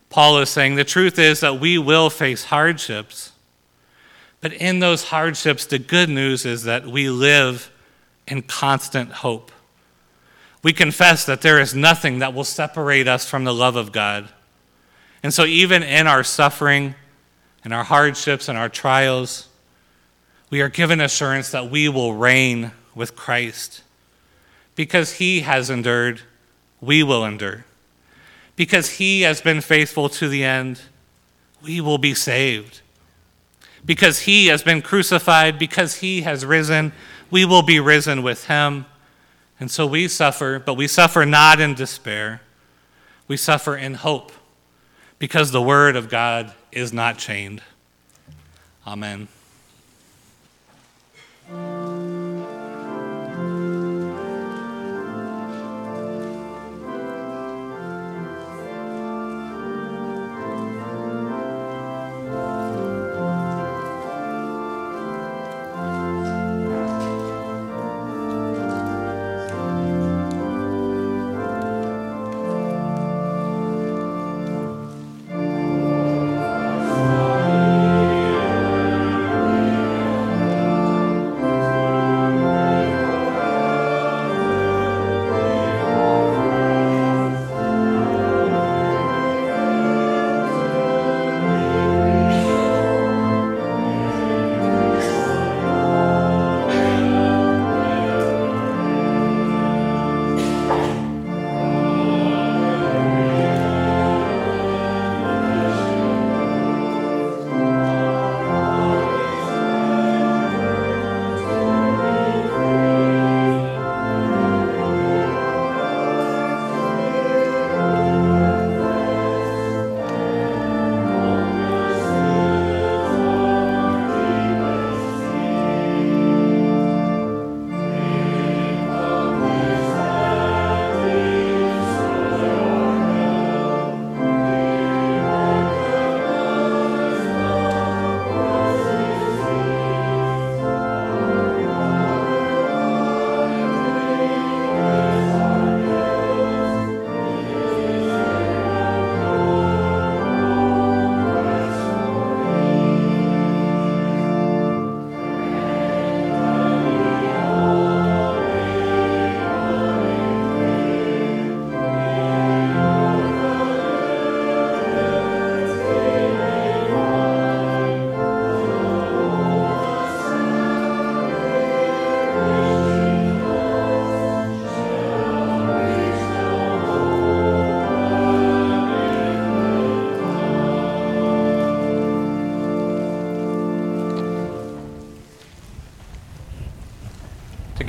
Paul 0.10 0.40
is 0.40 0.50
saying 0.50 0.76
the 0.76 0.84
truth 0.84 1.20
is 1.20 1.40
that 1.42 1.60
we 1.60 1.78
will 1.78 2.10
face 2.10 2.46
hardships. 2.46 3.32
But 4.42 4.54
in 4.54 4.80
those 4.80 5.06
hardships, 5.06 5.66
the 5.66 5.80
good 5.80 6.10
news 6.10 6.46
is 6.46 6.64
that 6.64 6.88
we 6.88 7.10
live 7.10 7.72
in 8.28 8.42
constant 8.42 9.12
hope. 9.12 9.52
We 10.62 10.74
confess 10.74 11.26
that 11.26 11.42
there 11.42 11.60
is 11.60 11.74
nothing 11.74 12.20
that 12.20 12.34
will 12.34 12.44
separate 12.44 13.08
us 13.08 13.30
from 13.30 13.44
the 13.44 13.54
love 13.54 13.76
of 13.76 13.92
God. 13.92 14.30
And 15.24 15.34
so, 15.34 15.46
even 15.46 15.84
in 15.84 16.08
our 16.08 16.24
suffering 16.24 16.96
and 17.64 17.74
our 17.74 17.84
hardships 17.84 18.48
and 18.50 18.58
our 18.58 18.70
trials, 18.70 19.48
we 20.50 20.62
are 20.62 20.70
given 20.70 21.02
assurance 21.02 21.52
that 21.52 21.70
we 21.70 21.90
will 21.90 22.14
reign 22.14 22.72
with 22.96 23.16
Christ. 23.16 23.84
Because 24.76 25.14
he 25.14 25.42
has 25.42 25.70
endured, 25.70 26.22
we 26.82 27.04
will 27.04 27.26
endure. 27.26 27.66
Because 28.56 28.92
he 28.92 29.22
has 29.22 29.42
been 29.42 29.62
faithful 29.62 30.10
to 30.10 30.28
the 30.28 30.44
end, 30.44 30.82
we 31.62 31.82
will 31.82 31.98
be 31.98 32.14
saved 32.14 32.82
because 33.86 34.20
he 34.20 34.48
has 34.48 34.64
been 34.64 34.82
crucified, 34.82 35.58
because 35.58 35.96
he 35.96 36.22
has 36.22 36.46
risen, 36.46 36.92
we 37.32 37.46
will 37.46 37.62
be 37.62 37.80
risen 37.80 38.24
with 38.24 38.46
him. 38.46 38.86
And 39.60 39.70
so 39.70 39.86
we 39.86 40.08
suffer, 40.08 40.60
but 40.60 40.76
we 40.76 40.88
suffer 40.88 41.26
not 41.26 41.60
in 41.60 41.74
despair. 41.74 42.42
We 43.28 43.38
suffer 43.38 43.76
in 43.76 43.96
hope 43.96 44.32
because 45.20 45.52
the 45.52 45.62
word 45.62 45.96
of 45.96 46.10
God 46.10 46.54
is 46.72 46.94
not 46.94 47.18
chained. 47.18 47.62
Amen. 48.88 49.28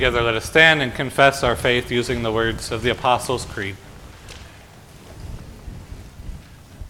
Together, 0.01 0.23
let 0.23 0.33
us 0.33 0.45
stand 0.45 0.81
and 0.81 0.95
confess 0.95 1.43
our 1.43 1.55
faith 1.55 1.91
using 1.91 2.23
the 2.23 2.31
words 2.31 2.71
of 2.71 2.81
the 2.81 2.89
Apostles' 2.89 3.45
Creed. 3.45 3.75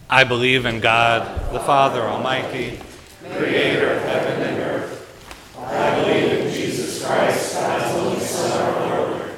I 0.10 0.24
believe 0.24 0.66
in 0.66 0.80
God, 0.80 1.52
the 1.52 1.60
Father 1.60 2.04
Almighty, 2.04 2.80
creator 3.34 3.96
of 3.96 4.04
heaven 4.04 4.42
and 4.44 4.60
earth. 4.60 5.54
I 5.58 5.94
believe 6.00 6.40
in 6.40 6.54
Jesus 6.54 7.06
Christ, 7.06 7.56
God's 7.56 7.98
only 7.98 8.20
Son, 8.22 8.62
our 8.62 9.10
Lord, 9.10 9.32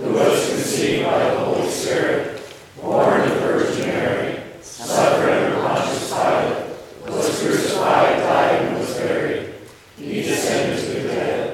who 0.00 0.12
was 0.12 0.46
conceived 0.50 1.06
by 1.06 1.24
the 1.24 1.38
Holy 1.38 1.70
Spirit, 1.70 2.42
born 2.78 3.22
of 3.22 3.30
the 3.30 3.36
Virgin 3.36 3.86
Mary, 3.86 4.42
suffered 4.60 5.30
under 5.30 5.62
Pontius 5.62 6.12
Pilate, 6.12 7.10
was 7.10 7.40
crucified, 7.40 8.18
died, 8.18 8.62
and 8.66 8.78
was 8.78 8.94
buried. 8.98 9.54
He 9.96 10.20
descended 10.20 10.78
to 10.78 10.90
the 11.00 11.08
dead. 11.08 11.50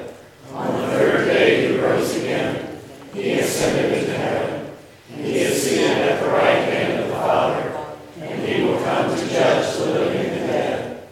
On 0.52 0.66
the 0.66 0.88
third 0.88 1.26
day 1.26 1.68
he 1.68 1.78
rose 1.78 2.16
again. 2.16 2.78
He 3.14 3.32
ascended 3.34 3.98
into 3.98 4.18
heaven. 4.18 4.76
And 5.12 5.24
he 5.24 5.38
is 5.38 5.62
seated 5.62 5.90
at 5.90 6.20
the 6.20 6.28
right 6.28 6.64
hand 6.64 7.00
of 7.00 7.06
the 7.06 7.14
Father. 7.14 7.86
And 8.20 8.46
he 8.46 8.64
will 8.64 8.82
come 8.82 9.16
to 9.16 9.28
judge 9.28 9.76
the 9.76 9.86
living 9.86 10.26
and 10.26 10.42
the 10.42 10.46
dead. 10.48 11.08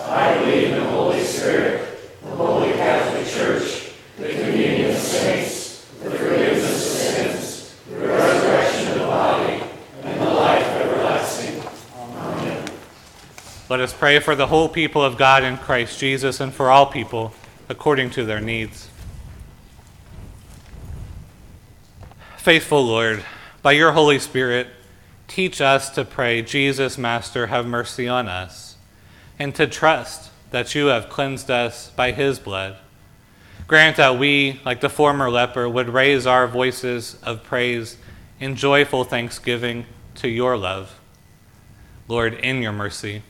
I 0.00 0.38
believe 0.38 0.72
in 0.72 0.82
the 0.82 0.88
Holy 0.88 1.22
Spirit, 1.22 2.00
the 2.22 2.30
holy 2.30 2.72
Catholic 2.72 3.26
Church, 3.28 3.92
the 4.16 4.30
communion 4.30 4.90
of 4.90 4.96
saints, 4.96 5.84
the 6.02 6.10
forgiveness 6.10 6.64
of 6.64 6.76
sins, 6.80 7.76
the 7.90 7.98
resurrection 7.98 8.88
of 8.92 8.94
the 8.94 9.04
body, 9.04 9.62
and 10.02 10.20
the 10.20 10.30
life 10.30 10.66
everlasting. 10.66 11.62
Amen. 11.94 12.70
Let 13.68 13.80
us 13.80 13.87
pray 13.98 14.20
for 14.20 14.36
the 14.36 14.46
whole 14.46 14.68
people 14.68 15.02
of 15.02 15.16
God 15.16 15.42
in 15.42 15.56
Christ 15.56 15.98
Jesus 15.98 16.38
and 16.38 16.54
for 16.54 16.70
all 16.70 16.86
people 16.86 17.32
according 17.68 18.10
to 18.10 18.24
their 18.24 18.40
needs. 18.40 18.88
Faithful 22.36 22.86
Lord, 22.86 23.24
by 23.60 23.72
your 23.72 23.90
Holy 23.90 24.20
Spirit, 24.20 24.68
teach 25.26 25.60
us 25.60 25.90
to 25.90 26.04
pray, 26.04 26.42
Jesus, 26.42 26.96
Master, 26.96 27.48
have 27.48 27.66
mercy 27.66 28.06
on 28.06 28.28
us, 28.28 28.76
and 29.36 29.52
to 29.56 29.66
trust 29.66 30.30
that 30.52 30.76
you 30.76 30.86
have 30.86 31.08
cleansed 31.08 31.50
us 31.50 31.90
by 31.90 32.12
his 32.12 32.38
blood. 32.38 32.76
Grant 33.66 33.96
that 33.96 34.16
we, 34.16 34.60
like 34.64 34.80
the 34.80 34.88
former 34.88 35.28
leper, 35.28 35.68
would 35.68 35.88
raise 35.88 36.24
our 36.24 36.46
voices 36.46 37.18
of 37.24 37.42
praise 37.42 37.98
in 38.38 38.54
joyful 38.54 39.02
thanksgiving 39.02 39.86
to 40.14 40.28
your 40.28 40.56
love. 40.56 41.00
Lord, 42.06 42.34
in 42.34 42.62
your 42.62 42.72
mercy. 42.72 43.22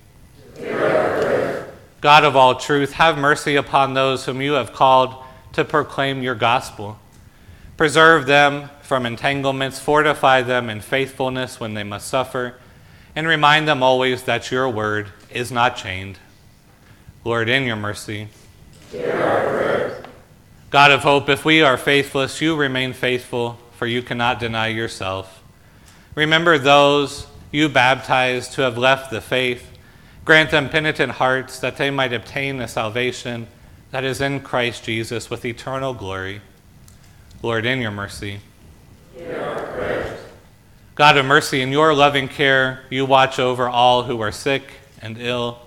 God 2.00 2.24
of 2.24 2.36
all 2.36 2.54
truth, 2.54 2.92
have 2.92 3.18
mercy 3.18 3.56
upon 3.56 3.94
those 3.94 4.24
whom 4.24 4.40
you 4.40 4.52
have 4.52 4.72
called 4.72 5.14
to 5.52 5.64
proclaim 5.64 6.22
your 6.22 6.34
gospel. 6.34 6.98
Preserve 7.76 8.26
them 8.26 8.70
from 8.82 9.04
entanglements, 9.06 9.78
fortify 9.78 10.42
them 10.42 10.70
in 10.70 10.80
faithfulness 10.80 11.60
when 11.60 11.74
they 11.74 11.84
must 11.84 12.08
suffer, 12.08 12.54
and 13.14 13.26
remind 13.26 13.66
them 13.66 13.82
always 13.82 14.22
that 14.24 14.50
your 14.50 14.68
word 14.68 15.08
is 15.30 15.50
not 15.50 15.76
chained. 15.76 16.18
Lord, 17.24 17.48
in 17.48 17.64
your 17.64 17.76
mercy. 17.76 18.28
God 20.70 20.90
of 20.90 21.00
hope, 21.00 21.28
if 21.28 21.44
we 21.44 21.62
are 21.62 21.76
faithless, 21.76 22.40
you 22.40 22.54
remain 22.56 22.92
faithful, 22.92 23.58
for 23.72 23.86
you 23.86 24.02
cannot 24.02 24.38
deny 24.38 24.68
yourself. 24.68 25.42
Remember 26.14 26.58
those 26.58 27.26
you 27.50 27.68
baptized 27.68 28.54
who 28.54 28.62
have 28.62 28.76
left 28.76 29.10
the 29.10 29.20
faith. 29.20 29.77
Grant 30.28 30.50
them 30.50 30.68
penitent 30.68 31.12
hearts 31.12 31.58
that 31.60 31.78
they 31.78 31.88
might 31.88 32.12
obtain 32.12 32.58
the 32.58 32.68
salvation 32.68 33.46
that 33.92 34.04
is 34.04 34.20
in 34.20 34.40
Christ 34.40 34.84
Jesus 34.84 35.30
with 35.30 35.42
eternal 35.42 35.94
glory. 35.94 36.42
Lord, 37.42 37.64
in 37.64 37.80
your 37.80 37.92
mercy. 37.92 38.40
God 40.94 41.16
of 41.16 41.24
mercy, 41.24 41.62
in 41.62 41.72
your 41.72 41.94
loving 41.94 42.28
care, 42.28 42.82
you 42.90 43.06
watch 43.06 43.38
over 43.38 43.70
all 43.70 44.02
who 44.02 44.20
are 44.20 44.30
sick 44.30 44.64
and 45.00 45.16
ill. 45.18 45.60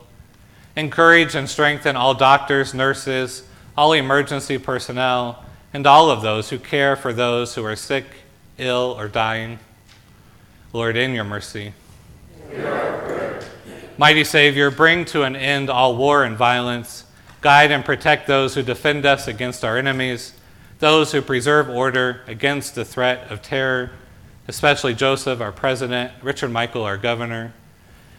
Encourage 0.76 1.34
and 1.34 1.50
strengthen 1.50 1.96
all 1.96 2.14
doctors, 2.14 2.72
nurses, 2.72 3.42
all 3.76 3.94
emergency 3.94 4.60
personnel, 4.60 5.44
and 5.74 5.88
all 5.88 6.12
of 6.12 6.22
those 6.22 6.52
who 6.52 6.60
care 6.60 6.96
for 6.96 7.12
those 7.12 7.56
who 7.56 7.66
are 7.66 7.76
sick, 7.76 8.06
ill, 8.60 8.96
or 8.96 9.08
dying. 9.08 9.58
Lord, 10.72 10.98
in 10.98 11.16
your 11.16 11.24
mercy. 11.24 11.74
Mighty 13.98 14.24
Savior, 14.24 14.72
bring 14.72 15.06
to 15.06 15.24
an 15.24 15.36
end 15.36 15.70
all 15.70 15.96
war 15.96 16.24
and 16.24 16.38
violence. 16.38 17.06
Guide 17.42 17.72
and 17.72 17.84
protect 17.84 18.28
those 18.28 18.56
who 18.56 18.62
defend 18.62 19.06
us 19.06 19.28
against 19.28 19.66
our 19.66 19.78
enemies, 19.78 20.34
those 20.80 21.12
who 21.12 21.22
preserve 21.22 21.70
order 21.70 22.22
against 22.28 22.76
the 22.76 22.86
threat 22.86 23.32
of 23.32 23.42
terror, 23.42 23.92
especially 24.48 24.94
Joseph, 24.94 25.42
our 25.42 25.52
president, 25.52 26.12
Richard 26.22 26.52
Michael, 26.52 26.84
our 26.84 26.98
governor, 26.98 27.54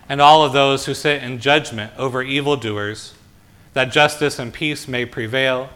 and 0.08 0.20
all 0.20 0.44
of 0.44 0.52
those 0.52 0.86
who 0.86 0.94
sit 0.94 1.22
in 1.22 1.38
judgment 1.38 1.92
over 1.96 2.22
evildoers, 2.22 3.14
that 3.74 3.92
justice 3.92 4.38
and 4.38 4.52
peace 4.52 4.86
may 4.86 5.04
prevail, 5.04 5.70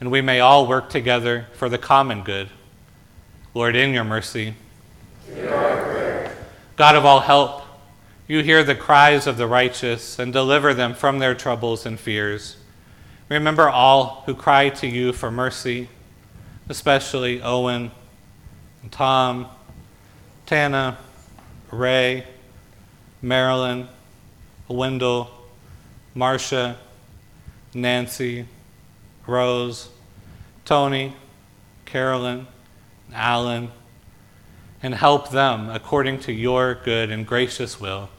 and 0.00 0.10
we 0.10 0.20
may 0.20 0.40
all 0.40 0.66
work 0.66 0.90
together 0.90 1.46
for 1.54 1.68
the 1.68 1.78
common 1.78 2.22
good. 2.22 2.48
Lord, 3.54 3.76
in 3.76 3.94
your 3.94 4.04
mercy. 4.04 4.54
God 6.76 6.94
of 6.94 7.04
all 7.04 7.20
help, 7.20 7.62
you 8.28 8.42
hear 8.42 8.62
the 8.62 8.74
cries 8.74 9.26
of 9.26 9.38
the 9.38 9.46
righteous 9.46 10.18
and 10.18 10.34
deliver 10.34 10.74
them 10.74 10.92
from 10.92 11.18
their 11.18 11.34
troubles 11.34 11.86
and 11.86 11.98
fears. 11.98 12.58
Remember 13.30 13.70
all 13.70 14.22
who 14.26 14.34
cry 14.34 14.68
to 14.68 14.86
you 14.86 15.14
for 15.14 15.30
mercy, 15.30 15.88
especially 16.68 17.40
Owen, 17.40 17.90
Tom, 18.90 19.48
Tana, 20.44 20.98
Ray, 21.70 22.26
Marilyn, 23.22 23.88
Wendell, 24.68 25.30
Marcia, 26.14 26.76
Nancy, 27.72 28.46
Rose, 29.26 29.88
Tony, 30.66 31.16
Carolyn, 31.86 32.46
Alan, 33.14 33.70
and 34.82 34.94
help 34.94 35.30
them 35.30 35.70
according 35.70 36.20
to 36.20 36.32
your 36.32 36.74
good 36.74 37.10
and 37.10 37.26
gracious 37.26 37.80
will. 37.80 38.10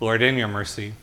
Lord, 0.00 0.22
in 0.22 0.36
your 0.36 0.48
mercy. 0.48 0.94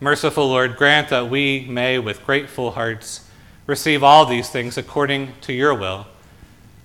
Merciful 0.00 0.48
Lord, 0.48 0.76
grant 0.76 1.10
that 1.10 1.30
we 1.30 1.66
may, 1.68 1.98
with 1.98 2.24
grateful 2.24 2.72
hearts, 2.72 3.28
receive 3.66 4.02
all 4.02 4.26
these 4.26 4.48
things 4.48 4.76
according 4.76 5.32
to 5.42 5.52
your 5.52 5.74
will. 5.74 6.06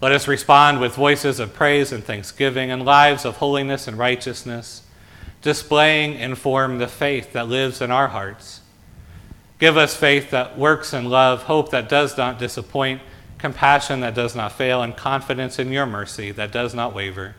Let 0.02 0.12
us 0.12 0.28
respond 0.28 0.80
with 0.80 0.94
voices 0.94 1.40
of 1.40 1.54
praise 1.54 1.92
and 1.92 2.04
thanksgiving 2.04 2.70
and 2.70 2.86
lives 2.86 3.26
of 3.26 3.38
holiness 3.38 3.88
and 3.88 3.98
righteousness, 3.98 4.84
displaying 5.42 6.18
and 6.18 6.38
form 6.38 6.78
the 6.78 6.88
faith 6.88 7.34
that 7.34 7.48
lives 7.48 7.82
in 7.82 7.90
our 7.90 8.10
hearts. 8.10 8.62
Give 9.58 9.78
us 9.78 9.96
faith 9.96 10.30
that 10.30 10.58
works 10.58 10.94
in 10.94 11.06
love, 11.10 11.44
hope 11.44 11.72
that 11.72 11.90
does 11.90 12.16
not 12.18 12.38
disappoint, 12.38 13.02
compassion 13.40 14.02
that 14.02 14.14
does 14.14 14.36
not 14.36 14.52
fail, 14.52 14.84
and 14.84 14.96
confidence 14.96 15.58
in 15.58 15.72
your 15.72 15.88
mercy 15.88 16.32
that 16.32 16.52
does 16.52 16.76
not 16.76 16.94
waver, 16.94 17.36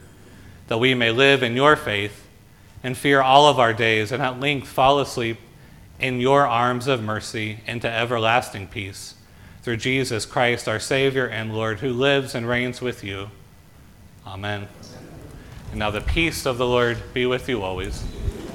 that 0.67 0.79
we 0.79 0.95
may 0.95 1.13
live 1.13 1.45
in 1.45 1.55
your 1.55 1.77
faith 1.77 2.28
and 2.83 2.97
fear 2.97 3.21
all 3.21 3.47
of 3.47 3.59
our 3.59 3.73
days, 3.73 4.13
and 4.13 4.23
at 4.23 4.41
length 4.41 4.69
fall 4.69 5.01
asleep 5.01 5.39
in 5.99 6.21
your 6.21 6.47
arms 6.47 6.87
of 6.87 7.03
mercy 7.03 7.61
into 7.67 7.91
everlasting 7.91 8.69
peace. 8.69 9.15
Through 9.63 9.79
Jesus 9.79 10.25
Christ, 10.25 10.69
our 10.69 10.79
Savior 10.79 11.27
and 11.27 11.55
Lord, 11.55 11.81
who 11.81 11.93
lives 11.93 12.35
and 12.35 12.49
reigns 12.49 12.81
with 12.81 13.03
you. 13.03 13.31
Amen. 14.27 14.69
And 15.71 15.79
now 15.79 15.91
the 15.91 16.01
peace 16.01 16.47
of 16.47 16.57
the 16.57 16.67
Lord 16.67 16.99
be 17.13 17.27
with 17.27 17.49
you 17.49 17.63
always. 17.63 18.05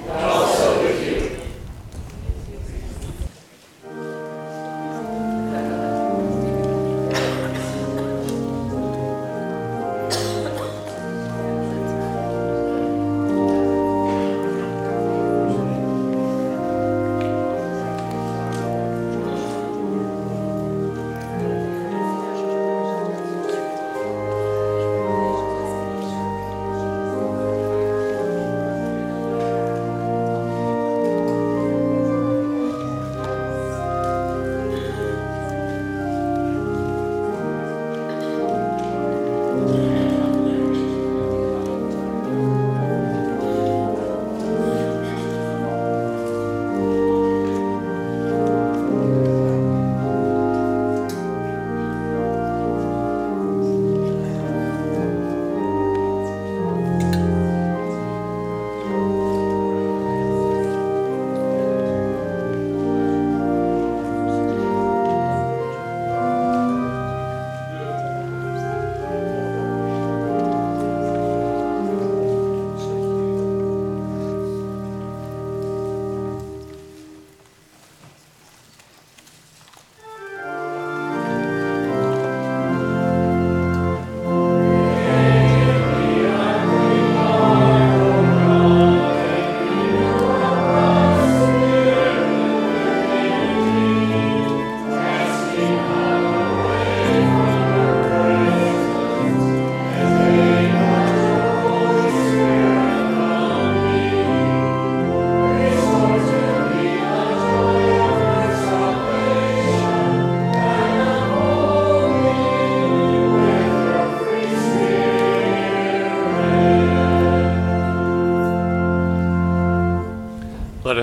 Also 0.09 0.82
with 0.82 1.07
you. 1.07 1.22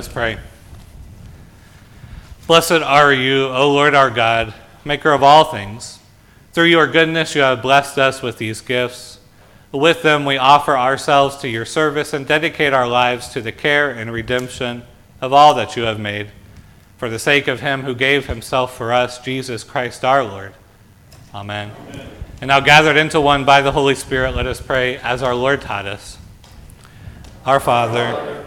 Us 0.01 0.09
pray. 0.09 0.38
Blessed 2.46 2.72
are 2.72 3.12
you, 3.12 3.48
O 3.48 3.70
Lord 3.70 3.94
our 3.94 4.09
God, 4.09 4.55
maker 4.82 5.12
of 5.12 5.22
all 5.22 5.44
things. 5.44 5.98
Through 6.55 6.64
your 6.64 6.86
goodness, 6.86 7.34
you 7.34 7.42
have 7.42 7.61
blessed 7.61 7.98
us 7.98 8.22
with 8.22 8.38
these 8.38 8.62
gifts. 8.62 9.18
With 9.72 10.01
them, 10.01 10.24
we 10.24 10.38
offer 10.38 10.74
ourselves 10.74 11.36
to 11.42 11.51
your 11.51 11.66
service 11.66 12.14
and 12.14 12.26
dedicate 12.26 12.72
our 12.72 12.88
lives 12.88 13.28
to 13.28 13.42
the 13.42 13.53
care 13.53 13.90
and 13.90 14.11
redemption 14.11 14.84
of 15.20 15.34
all 15.34 15.53
that 15.57 15.76
you 15.76 15.82
have 15.82 16.01
made. 16.01 16.28
For 16.96 17.11
the 17.11 17.18
sake 17.18 17.46
of 17.46 17.61
him 17.61 17.82
who 17.82 17.94
gave 17.94 18.26
himself 18.26 18.74
for 18.74 18.94
us, 18.94 19.18
Jesus 19.18 19.64
Christ 19.64 20.03
our 20.03 20.24
Lord. 20.24 20.55
Amen. 21.34 21.72
And 22.40 22.48
now, 22.48 22.61
gathered 22.61 22.96
into 22.96 23.20
one 23.20 23.44
by 23.44 23.61
the 23.61 23.72
Holy 23.72 23.94
Spirit, 23.94 24.34
let 24.34 24.46
us 24.46 24.62
pray 24.62 24.96
as 24.96 25.22
our 25.22 25.34
Lord 25.34 25.61
taught 25.61 25.84
us. 25.84 26.16
Our 27.44 27.61
Father, 27.61 28.46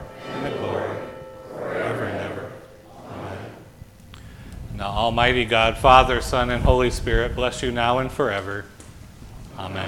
Now, 4.81 4.87
Almighty 4.87 5.45
God, 5.45 5.77
Father, 5.77 6.21
Son, 6.21 6.49
and 6.49 6.63
Holy 6.63 6.89
Spirit, 6.89 7.35
bless 7.35 7.61
you 7.61 7.71
now 7.71 7.99
and 7.99 8.11
forever. 8.11 8.65
Amen. 9.55 9.87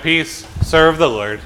Peace, 0.00 0.46
serve 0.62 0.98
the 0.98 1.08
Lord. 1.08 1.40